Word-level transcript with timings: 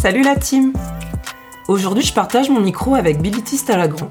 Salut 0.00 0.22
la 0.22 0.34
team 0.34 0.72
Aujourd'hui, 1.68 2.02
je 2.02 2.14
partage 2.14 2.48
mon 2.48 2.62
micro 2.62 2.94
avec 2.94 3.20
Bilitis 3.20 3.66
Talagrand. 3.66 4.08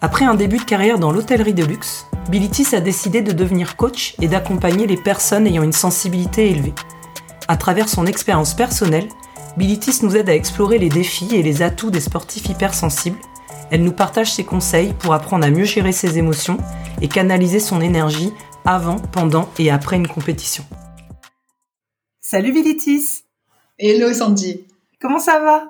Après 0.00 0.24
un 0.24 0.36
début 0.36 0.58
de 0.58 0.62
carrière 0.62 1.00
dans 1.00 1.10
l'hôtellerie 1.10 1.54
de 1.54 1.64
luxe, 1.64 2.06
Bilitis 2.28 2.72
a 2.76 2.80
décidé 2.80 3.20
de 3.20 3.32
devenir 3.32 3.74
coach 3.74 4.14
et 4.22 4.28
d'accompagner 4.28 4.86
les 4.86 4.96
personnes 4.96 5.48
ayant 5.48 5.64
une 5.64 5.72
sensibilité 5.72 6.50
élevée. 6.50 6.72
À 7.48 7.56
travers 7.56 7.88
son 7.88 8.06
expérience 8.06 8.54
personnelle, 8.54 9.08
Bilitis 9.56 10.04
nous 10.04 10.14
aide 10.14 10.28
à 10.28 10.36
explorer 10.36 10.78
les 10.78 10.88
défis 10.88 11.34
et 11.34 11.42
les 11.42 11.62
atouts 11.62 11.90
des 11.90 11.98
sportifs 11.98 12.48
hypersensibles. 12.48 13.18
Elle 13.72 13.82
nous 13.82 13.90
partage 13.90 14.32
ses 14.32 14.44
conseils 14.44 14.94
pour 15.00 15.14
apprendre 15.14 15.44
à 15.44 15.50
mieux 15.50 15.64
gérer 15.64 15.90
ses 15.90 16.16
émotions 16.18 16.58
et 17.00 17.08
canaliser 17.08 17.58
son 17.58 17.80
énergie 17.80 18.32
avant, 18.64 19.00
pendant 19.00 19.48
et 19.58 19.68
après 19.72 19.96
une 19.96 20.06
compétition. 20.06 20.64
Salut 22.20 22.52
Bilitis 22.52 23.24
Hello 23.80 24.12
Sandy 24.14 24.67
Comment 25.00 25.18
ça 25.18 25.38
va? 25.38 25.68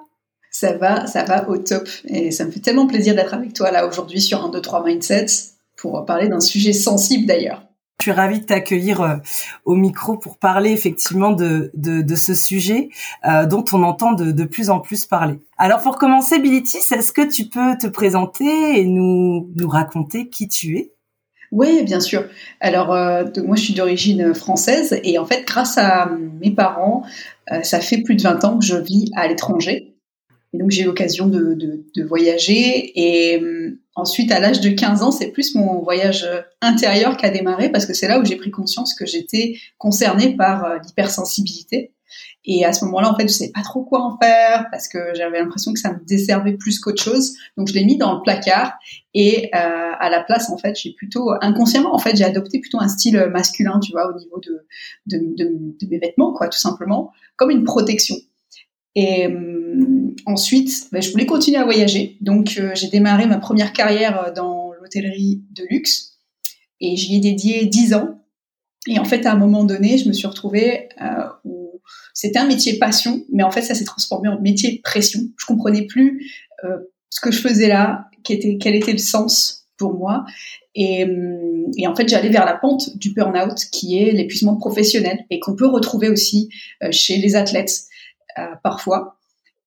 Ça 0.51 0.73
va, 0.73 1.07
ça 1.07 1.25
va 1.25 1.49
au 1.49 1.59
top. 1.59 1.89
Et 2.07 2.31
ça 2.31 2.45
me 2.45 2.51
fait 2.51 2.61
tellement 2.61 2.87
plaisir 2.87 3.15
d'être 3.15 3.35
avec 3.35 3.53
toi 3.53 3.71
là 3.71 3.87
aujourd'hui 3.87 4.21
sur 4.21 4.45
un 4.45 4.49
2, 4.49 4.61
3 4.61 4.85
Mindset 4.85 5.27
pour 5.77 6.05
parler 6.05 6.29
d'un 6.29 6.41
sujet 6.41 6.73
sensible 6.73 7.27
d'ailleurs. 7.27 7.63
Je 8.01 8.05
suis 8.05 8.13
ravie 8.13 8.41
de 8.41 8.45
t'accueillir 8.45 9.01
euh, 9.01 9.17
au 9.65 9.75
micro 9.75 10.17
pour 10.17 10.39
parler 10.39 10.71
effectivement 10.71 11.33
de, 11.33 11.73
de, 11.75 12.15
ce 12.15 12.33
sujet 12.33 12.91
euh, 13.27 13.45
dont 13.45 13.65
on 13.73 13.83
entend 13.83 14.13
de, 14.13 14.31
de, 14.31 14.45
plus 14.45 14.71
en 14.71 14.79
plus 14.79 15.05
parler. 15.05 15.41
Alors 15.59 15.81
pour 15.81 15.99
commencer, 15.99 16.39
Bilitis, 16.39 16.95
est-ce 16.95 17.11
que 17.11 17.29
tu 17.29 17.47
peux 17.47 17.77
te 17.77 17.89
présenter 17.89 18.81
et 18.81 18.85
nous, 18.85 19.51
nous 19.57 19.69
raconter 19.69 20.29
qui 20.29 20.47
tu 20.47 20.77
es? 20.77 20.93
Oui, 21.51 21.83
bien 21.83 22.01
sûr. 22.01 22.25
Alors, 22.61 22.93
euh, 22.93 23.25
moi, 23.45 23.57
je 23.57 23.63
suis 23.63 23.75
d'origine 23.75 24.35
française 24.35 25.01
et 25.03 25.19
en 25.19 25.25
fait, 25.25 25.47
grâce 25.47 25.79
à 25.79 26.11
mes 26.41 26.51
parents, 26.51 27.03
euh, 27.53 27.63
ça 27.63 27.81
fait 27.81 27.99
plus 27.99 28.17
de 28.17 28.23
20 28.23 28.45
ans 28.45 28.59
que 28.59 28.65
je 28.65 28.77
vis 28.77 29.11
à 29.17 29.27
l'étranger. 29.29 29.95
Et 30.53 30.59
donc, 30.59 30.71
j'ai 30.71 30.83
eu 30.83 30.87
l'occasion 30.87 31.27
de, 31.27 31.55
de, 31.55 31.85
de, 31.95 32.05
voyager. 32.05 32.93
Et 32.99 33.43
euh, 33.43 33.79
ensuite, 33.95 34.31
à 34.33 34.41
l'âge 34.41 34.61
de 34.61 34.71
15 34.71 35.03
ans, 35.03 35.11
c'est 35.11 35.29
plus 35.29 35.55
mon 35.55 35.81
voyage 35.81 36.27
intérieur 36.61 37.17
qui 37.17 37.27
a 37.27 37.31
démarré 37.31 37.71
parce 37.71 37.87
que 37.87 37.95
c'est 37.95 38.09
là 38.09 38.19
où 38.19 38.25
j'ai 38.25 38.37
pris 38.37 38.51
conscience 38.51 38.95
que 38.95 39.07
j'étais 39.07 39.57
concernée 39.79 40.37
par 40.37 40.79
l'hypersensibilité. 40.85 41.93
Et 42.45 42.65
à 42.65 42.73
ce 42.73 42.85
moment-là, 42.87 43.13
en 43.13 43.17
fait, 43.17 43.29
je 43.29 43.33
savais 43.33 43.51
pas 43.53 43.63
trop 43.63 43.85
quoi 43.85 44.03
en 44.03 44.19
faire 44.19 44.67
parce 44.71 44.89
que 44.89 44.99
j'avais 45.15 45.39
l'impression 45.39 45.73
que 45.73 45.79
ça 45.79 45.93
me 45.93 46.05
desservait 46.07 46.55
plus 46.55 46.81
qu'autre 46.81 47.03
chose. 47.03 47.35
Donc, 47.57 47.69
je 47.69 47.75
l'ai 47.75 47.85
mis 47.85 47.99
dans 47.99 48.15
le 48.15 48.23
placard 48.23 48.73
et 49.15 49.51
euh, 49.55 49.93
à 49.99 50.11
la 50.11 50.23
place, 50.23 50.51
en 50.51 50.59
fait, 50.59 50.79
j'ai 50.81 50.93
plutôt 50.93 51.31
inconsciemment, 51.41 51.95
en 51.95 51.99
fait, 51.99 52.17
j'ai 52.17 52.25
adopté 52.25 52.61
plutôt 52.61 52.81
un 52.81 52.89
style 52.89 53.29
masculin, 53.33 53.81
tu 53.81 53.93
vois, 53.93 54.09
au 54.09 54.19
niveau 54.19 54.41
de, 54.41 54.65
de, 55.07 55.87
mes 55.89 55.99
vêtements, 55.99 56.33
quoi, 56.33 56.49
tout 56.49 56.59
simplement, 56.59 57.13
comme 57.37 57.51
une 57.51 57.65
protection. 57.65 58.17
Et 58.95 59.27
euh, 59.27 60.15
ensuite, 60.27 60.89
ben, 60.93 61.03
je 61.03 61.11
voulais 61.11 61.27
continuer 61.27 61.59
à 61.59 61.65
voyager. 61.65 62.17
Donc, 62.21 62.57
euh, 62.59 62.73
j'ai 62.75 62.89
démarré 62.89 63.27
ma 63.27 63.39
première 63.39 63.73
carrière 63.73 64.33
dans 64.35 64.73
l'hôtellerie 64.81 65.43
de 65.51 65.65
luxe 65.71 66.19
et 66.81 66.97
j'y 66.97 67.17
ai 67.17 67.21
dédié 67.21 67.67
10 67.67 67.95
ans. 67.95 68.19
Et 68.87 68.99
en 68.99 69.05
fait, 69.05 69.27
à 69.27 69.33
un 69.33 69.37
moment 69.37 69.65
donné, 69.65 69.99
je 69.99 70.09
me 70.09 70.13
suis 70.13 70.27
retrouvée 70.27 70.89
euh, 71.01 71.25
c'était 72.15 72.39
un 72.39 72.47
métier 72.47 72.79
passion, 72.79 73.25
mais 73.33 73.43
en 73.43 73.51
fait, 73.51 73.63
ça 73.63 73.75
s'est 73.75 73.85
transformé 73.85 74.29
en 74.29 74.41
métier 74.41 74.81
pression. 74.83 75.21
Je 75.37 75.47
comprenais 75.47 75.87
plus 75.87 76.31
euh, 76.65 76.77
ce 77.11 77.21
que 77.21 77.31
je 77.31 77.41
faisais 77.41 77.69
là, 77.69 78.07
quel 78.25 78.75
était, 78.75 78.93
le 78.93 78.99
sens 78.99 79.67
pour 79.77 79.95
moi. 79.95 80.25
Et, 80.75 81.05
hum, 81.05 81.71
et 81.77 81.87
en 81.87 81.95
fait, 81.95 82.09
j'allais 82.09 82.29
vers 82.29 82.45
la 82.45 82.55
pente 82.55 82.97
du 82.97 83.13
burn-out, 83.13 83.59
qui 83.71 83.99
est 83.99 84.13
l'épuisement 84.13 84.57
professionnel 84.57 85.25
et 85.31 85.39
qu'on 85.39 85.55
peut 85.55 85.69
retrouver 85.69 86.09
aussi 86.09 86.49
euh, 86.83 86.89
chez 86.91 87.19
les 87.19 87.37
athlètes 87.37 87.83
euh, 88.39 88.55
parfois. 88.63 89.18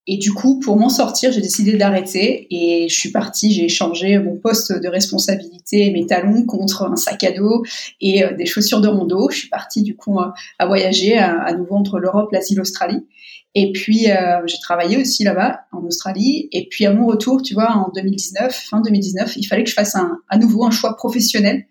Et 0.08 0.18
du 0.18 0.34
coup, 0.34 0.60
pour 0.60 0.78
m'en 0.78 0.90
sortir, 0.90 1.32
j'ai 1.32 1.42
décidé 1.42 1.78
d'arrêter 1.78 2.48
et 2.50 2.90
je 2.90 2.94
suis 2.94 3.12
partie, 3.12 3.52
j'ai 3.52 3.66
échangé 3.66 4.18
mon 4.18 4.36
poste 4.36 4.72
de 4.74 4.88
responsabilité 4.88 5.92
mes 5.92 6.06
talons 6.06 6.46
contre 6.46 6.84
un 6.84 6.96
sac 6.96 7.24
à 7.24 7.32
dos 7.32 7.64
et 8.00 8.24
euh, 8.24 8.34
des 8.34 8.46
chaussures 8.46 8.82
de 8.82 8.88
rando. 8.88 9.30
Je 9.30 9.38
suis 9.38 9.50
partie 9.50 9.84
du 9.84 9.96
coup 9.96 10.20
à, 10.20 10.34
voyager 10.66 11.18
à, 11.18 11.54
nouveau 11.54 11.76
entre 11.76 12.00
l'Europe, 12.00 12.32
l'Asie, 12.32 12.56
l'Australie. 12.56 13.06
Et 13.54 13.72
puis 13.74 14.10
euh, 14.10 14.42
j'ai 14.48 14.58
travaillé 14.60 14.98
aussi 14.98 15.24
là-bas 15.24 15.62
en 15.72 15.84
Australie. 15.86 16.50
Et 16.52 16.68
puis 16.70 16.86
à 16.86 16.94
mon 16.94 17.06
retour, 17.06 17.42
tu 17.42 17.54
vois, 17.54 17.72
en 17.72 17.92
2019, 17.94 18.54
fin 18.54 18.82
2019, 18.82 19.36
il 19.38 19.46
fallait 19.46 19.64
que 19.64 19.70
je 19.70 19.76
fasse 19.76 19.96
un, 19.96 20.18
à 20.30 20.38
nouveau 20.38 20.66
un 20.66 20.72
choix 20.72 20.96
professionnel. 20.96 21.68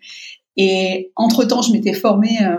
Et 0.57 1.11
entre 1.15 1.43
temps, 1.45 1.61
je 1.61 1.71
m'étais 1.71 1.93
formée 1.93 2.37
euh, 2.41 2.57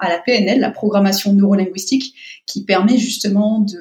à, 0.00 0.08
la 0.08 0.18
PNL, 0.18 0.60
la 0.60 0.70
programmation 0.70 1.32
neurolinguistique, 1.32 2.14
qui 2.46 2.64
permet 2.64 2.98
justement 2.98 3.60
de, 3.60 3.78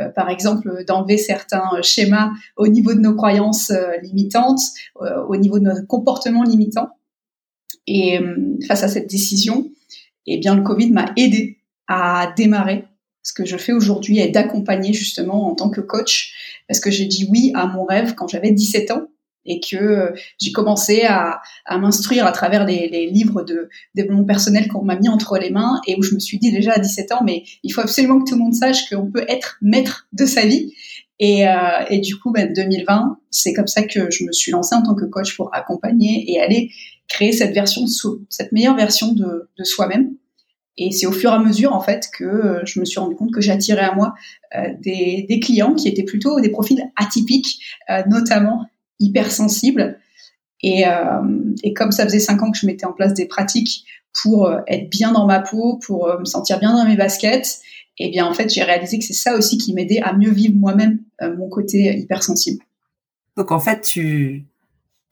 euh, 0.00 0.08
par 0.08 0.30
exemple, 0.30 0.84
d'enlever 0.86 1.16
certains 1.18 1.68
schémas 1.82 2.30
au 2.56 2.68
niveau 2.68 2.94
de 2.94 3.00
nos 3.00 3.14
croyances 3.14 3.70
euh, 3.70 3.96
limitantes, 4.02 4.60
euh, 5.02 5.22
au 5.24 5.36
niveau 5.36 5.58
de 5.58 5.64
nos 5.64 5.86
comportements 5.86 6.44
limitants. 6.44 6.90
Et 7.86 8.20
face 8.68 8.84
à 8.84 8.88
cette 8.88 9.10
décision, 9.10 9.68
eh 10.26 10.38
bien, 10.38 10.54
le 10.54 10.62
Covid 10.62 10.90
m'a 10.90 11.12
aidé 11.16 11.58
à 11.88 12.32
démarrer 12.36 12.84
ce 13.22 13.32
que 13.32 13.44
je 13.44 13.56
fais 13.56 13.72
aujourd'hui 13.72 14.18
est 14.18 14.28
d'accompagner 14.28 14.92
justement 14.92 15.50
en 15.50 15.54
tant 15.54 15.70
que 15.70 15.80
coach 15.80 16.60
parce 16.68 16.80
que 16.80 16.90
j'ai 16.90 17.06
dit 17.06 17.28
oui 17.30 17.52
à 17.54 17.66
mon 17.66 17.84
rêve 17.84 18.14
quand 18.14 18.28
j'avais 18.28 18.50
17 18.50 18.90
ans 18.92 19.08
et 19.46 19.60
que 19.60 19.76
euh, 19.76 20.12
j'ai 20.38 20.52
commencé 20.52 21.02
à, 21.02 21.40
à 21.64 21.78
m'instruire 21.78 22.26
à 22.26 22.32
travers 22.32 22.64
les, 22.64 22.88
les, 22.88 23.06
livres 23.06 23.42
de 23.42 23.68
développement 23.94 24.24
personnel 24.24 24.68
qu'on 24.68 24.84
m'a 24.84 24.96
mis 24.96 25.08
entre 25.08 25.38
les 25.38 25.50
mains 25.50 25.80
et 25.86 25.96
où 25.96 26.02
je 26.02 26.14
me 26.14 26.20
suis 26.20 26.38
dit 26.38 26.52
déjà 26.52 26.72
à 26.72 26.78
17 26.78 27.12
ans, 27.12 27.22
mais 27.24 27.44
il 27.62 27.70
faut 27.72 27.80
absolument 27.80 28.20
que 28.20 28.30
tout 28.30 28.36
le 28.36 28.42
monde 28.42 28.54
sache 28.54 28.88
qu'on 28.88 29.10
peut 29.10 29.24
être 29.28 29.58
maître 29.62 30.06
de 30.12 30.26
sa 30.26 30.44
vie. 30.44 30.72
Et, 31.18 31.46
euh, 31.46 31.52
et 31.90 31.98
du 32.00 32.16
coup, 32.16 32.32
ben, 32.32 32.52
2020, 32.52 33.18
c'est 33.30 33.52
comme 33.52 33.66
ça 33.66 33.82
que 33.82 34.10
je 34.10 34.24
me 34.24 34.32
suis 34.32 34.52
lancée 34.52 34.74
en 34.74 34.82
tant 34.82 34.94
que 34.94 35.04
coach 35.04 35.36
pour 35.36 35.54
accompagner 35.54 36.24
et 36.32 36.40
aller 36.40 36.70
créer 37.08 37.32
cette 37.32 37.52
version, 37.52 37.84
cette 38.28 38.52
meilleure 38.52 38.76
version 38.76 39.12
de, 39.12 39.48
de 39.58 39.64
soi-même. 39.64 40.14
Et 40.78 40.92
c'est 40.92 41.06
au 41.06 41.12
fur 41.12 41.30
et 41.30 41.34
à 41.34 41.38
mesure, 41.38 41.74
en 41.74 41.80
fait, 41.80 42.08
que 42.16 42.24
euh, 42.24 42.60
je 42.64 42.80
me 42.80 42.86
suis 42.86 42.98
rendu 42.98 43.14
compte 43.14 43.32
que 43.32 43.42
j'attirais 43.42 43.82
à 43.82 43.94
moi 43.94 44.14
euh, 44.56 44.68
des, 44.80 45.26
des, 45.28 45.40
clients 45.40 45.74
qui 45.74 45.88
étaient 45.88 46.04
plutôt 46.04 46.40
des 46.40 46.48
profils 46.48 46.82
atypiques, 46.96 47.60
euh, 47.90 48.02
notamment 48.08 48.64
hypersensible. 49.00 49.98
Et, 50.62 50.86
euh, 50.86 51.22
et 51.62 51.72
comme 51.72 51.90
ça 51.90 52.04
faisait 52.04 52.20
cinq 52.20 52.42
ans 52.42 52.50
que 52.50 52.58
je 52.58 52.66
mettais 52.66 52.86
en 52.86 52.92
place 52.92 53.14
des 53.14 53.26
pratiques 53.26 53.84
pour 54.22 54.46
euh, 54.46 54.58
être 54.68 54.90
bien 54.90 55.12
dans 55.12 55.26
ma 55.26 55.40
peau, 55.40 55.80
pour 55.84 56.08
euh, 56.08 56.18
me 56.18 56.24
sentir 56.24 56.58
bien 56.58 56.72
dans 56.72 56.84
mes 56.84 56.96
baskets, 56.96 57.60
et 57.98 58.06
eh 58.06 58.10
bien 58.10 58.26
en 58.26 58.34
fait 58.34 58.48
j'ai 58.52 58.62
réalisé 58.62 58.98
que 58.98 59.04
c'est 59.04 59.12
ça 59.12 59.36
aussi 59.36 59.58
qui 59.58 59.74
m'aidait 59.74 60.00
à 60.00 60.12
mieux 60.12 60.30
vivre 60.30 60.54
moi-même 60.54 61.00
mon 61.36 61.50
côté 61.50 61.98
hypersensible. 61.98 62.64
Donc 63.36 63.52
en 63.52 63.60
fait 63.60 63.82
tu 63.82 64.46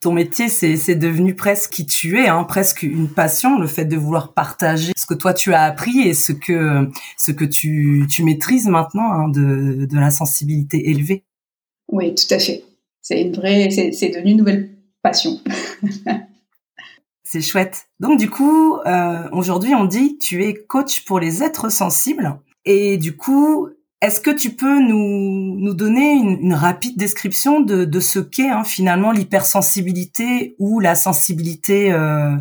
ton 0.01 0.11
métier 0.11 0.47
c'est 0.49 0.95
devenu 0.95 1.35
presque 1.35 1.71
qui 1.71 1.85
tu 1.85 2.19
es, 2.19 2.27
hein, 2.27 2.43
presque 2.45 2.81
une 2.81 3.07
passion, 3.07 3.59
le 3.59 3.67
fait 3.67 3.85
de 3.85 3.95
vouloir 3.95 4.33
partager 4.33 4.93
ce 4.97 5.05
que 5.05 5.13
toi 5.13 5.35
tu 5.35 5.53
as 5.53 5.61
appris 5.63 5.99
et 5.99 6.15
ce 6.15 6.31
que 6.31 6.89
ce 7.15 7.31
que 7.31 7.45
tu, 7.45 8.07
tu 8.09 8.23
maîtrises 8.23 8.67
maintenant 8.67 9.11
hein, 9.11 9.27
de, 9.27 9.85
de 9.85 9.99
la 9.99 10.09
sensibilité 10.09 10.89
élevée. 10.89 11.23
Oui, 11.89 12.15
tout 12.15 12.33
à 12.33 12.39
fait 12.39 12.63
c'est 13.01 13.21
une 13.21 13.33
vraie, 13.33 13.69
c'est 13.69 14.09
devenu 14.09 14.31
une 14.31 14.37
nouvelle 14.37 14.77
passion. 15.01 15.39
c'est 17.23 17.41
chouette. 17.41 17.87
Donc 17.99 18.19
du 18.19 18.29
coup, 18.29 18.77
euh, 18.85 19.29
aujourd'hui, 19.31 19.75
on 19.75 19.85
dit 19.85 20.17
tu 20.17 20.43
es 20.43 20.53
coach 20.53 21.05
pour 21.05 21.19
les 21.19 21.43
êtres 21.43 21.69
sensibles. 21.69 22.39
Et 22.65 22.97
du 22.97 23.15
coup, 23.15 23.69
est-ce 24.01 24.21
que 24.21 24.31
tu 24.31 24.51
peux 24.51 24.79
nous, 24.79 25.59
nous 25.59 25.73
donner 25.73 26.11
une, 26.13 26.53
rapide 26.53 26.97
description 26.97 27.59
de, 27.59 27.83
de 27.83 27.99
ce 27.99 28.19
qu'est 28.19 28.49
hein, 28.49 28.63
finalement 28.63 29.11
l'hypersensibilité 29.11 30.55
ou 30.57 30.79
la 30.79 30.95
sensibilité 30.95 31.91
euh, 31.91 32.35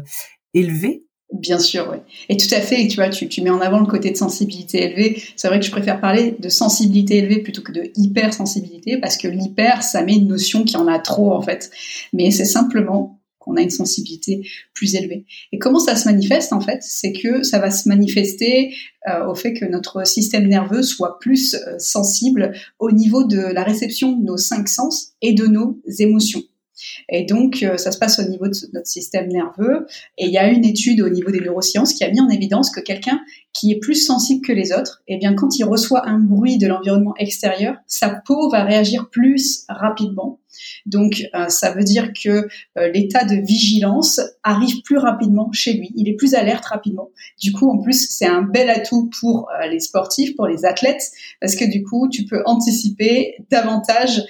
élevée? 0.55 1.08
Bien 1.33 1.59
sûr, 1.59 1.89
oui. 1.93 1.99
Et 2.31 2.39
tout 2.39 2.53
à 2.53 2.61
fait, 2.61 2.89
tu 2.89 2.97
vois, 2.97 3.11
tu, 3.11 3.43
mets 3.43 3.51
en 3.51 3.61
avant 3.61 3.81
le 3.81 3.87
côté 3.87 4.11
de 4.11 4.17
sensibilité 4.17 4.85
élevée. 4.85 5.23
C'est 5.37 5.49
vrai 5.49 5.61
que 5.61 5.67
je 5.67 5.71
préfère 5.71 6.01
parler 6.01 6.35
de 6.39 6.49
sensibilité 6.49 7.19
élevée 7.19 7.43
plutôt 7.43 7.61
que 7.61 7.73
de 7.73 7.91
hypersensibilité 7.97 8.97
parce 8.97 9.19
que 9.19 9.29
l'hyper, 9.29 9.83
ça 9.83 10.03
met 10.03 10.15
une 10.15 10.27
notion 10.27 10.65
qui 10.65 10.77
en 10.79 10.87
a 10.87 10.99
trop, 10.99 11.33
en 11.33 11.43
fait. 11.43 11.71
Mais 12.15 12.31
c'est 12.31 12.47
simplement 12.47 13.21
qu'on 13.39 13.57
a 13.57 13.61
une 13.61 13.71
sensibilité 13.71 14.41
plus 14.73 14.95
élevée. 14.95 15.27
Et 15.53 15.59
comment 15.59 15.79
ça 15.79 15.97
se 15.97 16.09
manifeste, 16.09 16.55
en 16.55 16.61
fait? 16.61 16.79
C'est 16.81 17.13
que 17.13 17.43
ça 17.43 17.59
va 17.59 17.71
se 17.71 17.91
manifester 17.91 18.75
euh, 19.07 19.27
au 19.29 19.35
fait 19.35 19.53
que 19.53 19.67
notre 19.67 20.07
système 20.07 20.49
nerveux 20.49 20.83
soit 20.83 21.19
plus 21.19 21.55
euh, 21.55 21.79
sensible 21.79 22.55
au 22.79 22.91
niveau 22.91 23.25
de 23.25 23.39
la 23.39 23.65
réception 23.65 24.13
de 24.13 24.25
nos 24.25 24.39
cinq 24.39 24.67
sens 24.67 25.13
et 25.21 25.35
de 25.35 25.47
nos 25.47 25.79
émotions. 25.99 26.43
Et 27.09 27.25
donc, 27.25 27.63
euh, 27.63 27.77
ça 27.77 27.93
se 27.93 27.99
passe 27.99 28.19
au 28.19 28.29
niveau 28.29 28.47
de 28.47 28.55
notre 28.73 28.87
système 28.87 29.29
nerveux. 29.29 29.87
Et 30.17 30.27
il 30.27 30.33
y 30.33 30.39
a 30.39 30.49
une 30.49 30.65
étude 30.65 31.01
au 31.01 31.09
niveau 31.09 31.31
des 31.31 31.41
neurosciences 31.41 31.93
qui 31.93 32.05
a 32.05 32.11
mis 32.11 32.21
en 32.21 32.29
évidence 32.29 32.71
que 32.71 32.81
quelqu'un 32.81 33.21
qui 33.53 33.73
est 33.73 33.79
plus 33.79 33.95
sensible 33.95 34.47
que 34.47 34.53
les 34.53 34.73
autres, 34.73 35.03
eh 35.09 35.17
bien, 35.17 35.35
quand 35.35 35.59
il 35.59 35.65
reçoit 35.65 36.07
un 36.09 36.19
bruit 36.19 36.59
de 36.59 36.67
l'environnement 36.67 37.15
extérieur, 37.19 37.77
sa 37.87 38.11
peau 38.27 38.51
va 38.51 38.65
réagir 38.65 39.09
plus 39.11 39.65
rapidement. 39.69 40.39
Donc, 40.87 41.25
euh, 41.35 41.49
ça 41.49 41.73
veut 41.73 41.85
dire 41.85 42.13
que 42.13 42.49
euh, 42.79 42.89
l'état 42.93 43.25
de 43.25 43.35
vigilance 43.35 44.21
arrive 44.43 44.83
plus 44.83 44.99
rapidement 44.99 45.51
chez 45.53 45.75
lui. 45.75 45.91
Il 45.95 46.09
est 46.09 46.15
plus 46.15 46.35
alerte 46.35 46.65
rapidement. 46.67 47.11
Du 47.41 47.53
coup, 47.53 47.71
en 47.71 47.79
plus, 47.79 48.09
c'est 48.11 48.27
un 48.27 48.43
bel 48.43 48.71
atout 48.71 49.11
pour 49.21 49.49
euh, 49.51 49.67
les 49.67 49.81
sportifs, 49.81 50.35
pour 50.37 50.47
les 50.47 50.65
athlètes, 50.65 51.03
parce 51.41 51.55
que 51.55 51.65
du 51.65 51.83
coup, 51.83 52.09
tu 52.09 52.25
peux 52.25 52.43
anticiper 52.47 53.37
davantage 53.51 54.23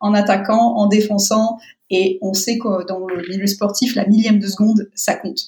en 0.00 0.14
attaquant, 0.14 0.76
en 0.76 0.86
défonçant. 0.86 1.58
Et 1.90 2.18
on 2.22 2.34
sait 2.34 2.58
que 2.58 2.86
dans 2.86 3.06
le 3.06 3.26
milieu 3.28 3.46
sportif, 3.46 3.94
la 3.94 4.06
millième 4.06 4.38
de 4.38 4.46
seconde, 4.46 4.90
ça 4.94 5.14
compte. 5.14 5.40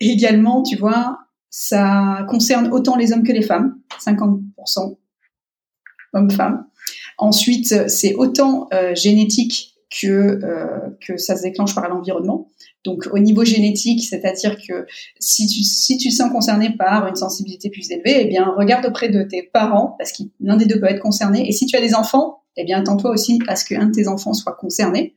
également, 0.00 0.62
tu 0.62 0.76
vois, 0.76 1.18
ça 1.50 2.26
concerne 2.28 2.70
autant 2.72 2.96
les 2.96 3.12
hommes 3.12 3.22
que 3.22 3.32
les 3.32 3.42
femmes, 3.42 3.78
50% 4.04 4.96
hommes-femmes. 6.12 6.67
Ensuite, 7.18 7.88
c'est 7.88 8.14
autant 8.14 8.68
euh, 8.72 8.94
génétique 8.94 9.74
que 9.90 10.06
euh, 10.06 10.90
que 11.00 11.16
ça 11.16 11.36
se 11.36 11.42
déclenche 11.42 11.74
par 11.74 11.88
l'environnement. 11.88 12.48
Donc 12.84 13.08
au 13.12 13.18
niveau 13.18 13.44
génétique, 13.44 14.06
c'est-à-dire 14.06 14.56
que 14.56 14.86
si 15.18 15.46
tu 15.46 15.62
si 15.62 15.98
tu 15.98 16.10
sens 16.10 16.30
concerné 16.30 16.76
par 16.76 17.06
une 17.08 17.16
sensibilité 17.16 17.70
plus 17.70 17.90
élevée, 17.90 18.18
eh 18.20 18.24
bien 18.26 18.46
regarde 18.56 18.86
auprès 18.86 19.08
de 19.08 19.22
tes 19.22 19.42
parents 19.42 19.96
parce 19.98 20.12
que 20.12 20.22
l'un 20.40 20.56
des 20.56 20.66
deux 20.66 20.78
peut 20.78 20.86
être 20.86 21.02
concerné. 21.02 21.48
Et 21.48 21.52
si 21.52 21.66
tu 21.66 21.76
as 21.76 21.80
des 21.80 21.94
enfants, 21.94 22.42
eh 22.56 22.64
bien 22.64 22.80
attends-toi 22.80 23.10
aussi 23.10 23.38
à 23.48 23.56
ce 23.56 23.64
qu'un 23.64 23.86
de 23.86 23.92
tes 23.92 24.08
enfants 24.08 24.34
soit 24.34 24.56
concerné. 24.58 25.14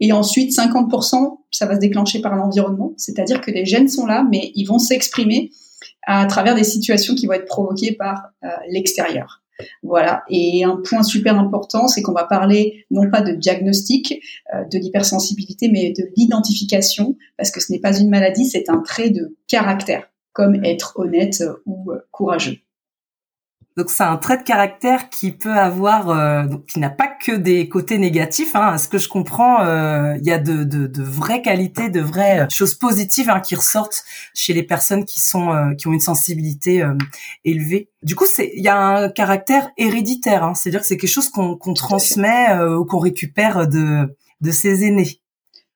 Et 0.00 0.12
ensuite, 0.12 0.52
50%, 0.52 1.38
ça 1.52 1.66
va 1.66 1.76
se 1.76 1.80
déclencher 1.80 2.20
par 2.20 2.34
l'environnement, 2.34 2.92
c'est-à-dire 2.96 3.40
que 3.40 3.52
les 3.52 3.64
gènes 3.64 3.88
sont 3.88 4.04
là, 4.04 4.26
mais 4.28 4.50
ils 4.56 4.64
vont 4.64 4.80
s'exprimer 4.80 5.50
à 6.06 6.26
travers 6.26 6.56
des 6.56 6.64
situations 6.64 7.14
qui 7.14 7.26
vont 7.26 7.34
être 7.34 7.46
provoquées 7.46 7.92
par 7.92 8.30
euh, 8.42 8.48
l'extérieur. 8.68 9.41
Voilà. 9.82 10.22
Et 10.28 10.64
un 10.64 10.76
point 10.76 11.02
super 11.02 11.38
important, 11.38 11.88
c'est 11.88 12.02
qu'on 12.02 12.12
va 12.12 12.24
parler 12.24 12.84
non 12.90 13.10
pas 13.10 13.22
de 13.22 13.32
diagnostic 13.32 14.20
euh, 14.54 14.64
de 14.64 14.78
l'hypersensibilité, 14.78 15.68
mais 15.70 15.92
de 15.92 16.08
l'identification, 16.16 17.16
parce 17.36 17.50
que 17.50 17.60
ce 17.60 17.72
n'est 17.72 17.80
pas 17.80 17.98
une 17.98 18.10
maladie, 18.10 18.44
c'est 18.44 18.68
un 18.68 18.78
trait 18.78 19.10
de 19.10 19.36
caractère, 19.48 20.08
comme 20.32 20.64
être 20.64 20.94
honnête 20.96 21.42
ou 21.66 21.92
euh, 21.92 21.98
courageux. 22.10 22.58
Donc 23.76 23.90
c'est 23.90 24.02
un 24.02 24.16
trait 24.18 24.36
de 24.36 24.42
caractère 24.42 25.08
qui 25.08 25.32
peut 25.32 25.56
avoir, 25.56 26.10
euh, 26.10 26.44
qui 26.70 26.78
n'a 26.78 26.90
pas 26.90 27.06
que 27.06 27.32
des 27.32 27.68
côtés 27.68 27.96
négatifs. 27.96 28.54
Hein. 28.54 28.76
Ce 28.76 28.86
que 28.86 28.98
je 28.98 29.08
comprends, 29.08 29.64
euh, 29.64 30.16
il 30.18 30.26
y 30.26 30.30
a 30.30 30.38
de, 30.38 30.64
de, 30.64 30.86
de, 30.86 31.02
vraies 31.02 31.40
qualités, 31.40 31.88
de 31.88 32.00
vraies 32.00 32.40
euh, 32.40 32.46
choses 32.50 32.74
positives 32.74 33.30
hein, 33.30 33.40
qui 33.40 33.54
ressortent 33.54 34.04
chez 34.34 34.52
les 34.52 34.62
personnes 34.62 35.04
qui 35.06 35.20
sont, 35.20 35.52
euh, 35.52 35.74
qui 35.74 35.88
ont 35.88 35.92
une 35.92 36.00
sensibilité 36.00 36.84
élevée. 37.44 37.88
Du 38.02 38.14
coup, 38.14 38.26
c'est, 38.26 38.52
il 38.54 38.62
y 38.62 38.68
a 38.68 38.76
un 38.76 39.08
caractère 39.08 39.70
héréditaire. 39.78 40.44
Hein. 40.44 40.54
C'est-à-dire 40.54 40.80
que 40.80 40.86
c'est 40.86 40.98
quelque 40.98 41.10
chose 41.10 41.30
qu'on 41.30 41.56
qu'on 41.56 41.74
transmet 41.74 42.58
ou 42.64 42.84
qu'on 42.84 42.98
récupère 42.98 43.68
de 43.68 44.14
de 44.40 44.50
ses 44.50 44.84
aînés. 44.84 45.20